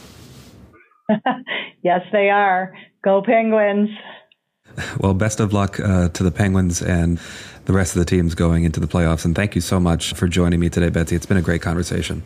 yes, 1.82 2.00
they 2.12 2.28
are. 2.28 2.74
Go 3.02 3.22
Penguins. 3.22 3.88
Well, 5.00 5.14
best 5.14 5.40
of 5.40 5.54
luck 5.54 5.80
uh, 5.80 6.10
to 6.10 6.22
the 6.22 6.30
Penguins 6.30 6.82
and 6.82 7.18
the 7.64 7.72
rest 7.72 7.96
of 7.96 8.00
the 8.00 8.04
teams 8.04 8.34
going 8.34 8.64
into 8.64 8.80
the 8.80 8.88
playoffs. 8.88 9.24
And 9.24 9.34
thank 9.34 9.54
you 9.54 9.62
so 9.62 9.80
much 9.80 10.12
for 10.12 10.28
joining 10.28 10.60
me 10.60 10.68
today, 10.68 10.90
Betsy. 10.90 11.16
It's 11.16 11.26
been 11.26 11.38
a 11.38 11.42
great 11.42 11.62
conversation. 11.62 12.22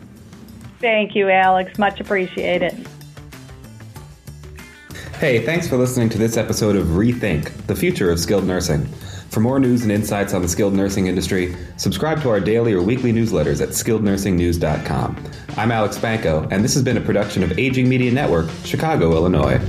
Thank 0.79 1.15
you, 1.15 1.29
Alex. 1.29 1.77
Much 1.77 1.99
appreciated. 1.99 2.87
Hey, 5.19 5.45
thanks 5.45 5.67
for 5.67 5.75
listening 5.75 6.07
to 6.09 6.17
this 6.17 6.37
episode 6.37 6.77
of 6.77 6.87
Rethink, 6.87 7.51
the 7.67 7.75
future 7.75 8.09
of 8.09 8.19
skilled 8.19 8.45
nursing. 8.45 8.85
For 9.29 9.41
more 9.41 9.59
news 9.59 9.83
and 9.83 9.91
insights 9.91 10.33
on 10.33 10.41
the 10.41 10.47
skilled 10.47 10.73
nursing 10.73 11.07
industry, 11.07 11.55
subscribe 11.77 12.21
to 12.21 12.29
our 12.29 12.39
daily 12.39 12.73
or 12.73 12.81
weekly 12.81 13.11
newsletters 13.11 13.61
at 13.61 13.69
skillednursingnews.com. 13.69 15.23
I'm 15.57 15.71
Alex 15.71 15.97
Spanko, 15.97 16.49
and 16.51 16.63
this 16.63 16.73
has 16.73 16.83
been 16.83 16.97
a 16.97 17.01
production 17.01 17.43
of 17.43 17.59
Aging 17.59 17.89
Media 17.89 18.11
Network, 18.11 18.49
Chicago, 18.63 19.11
Illinois. 19.11 19.59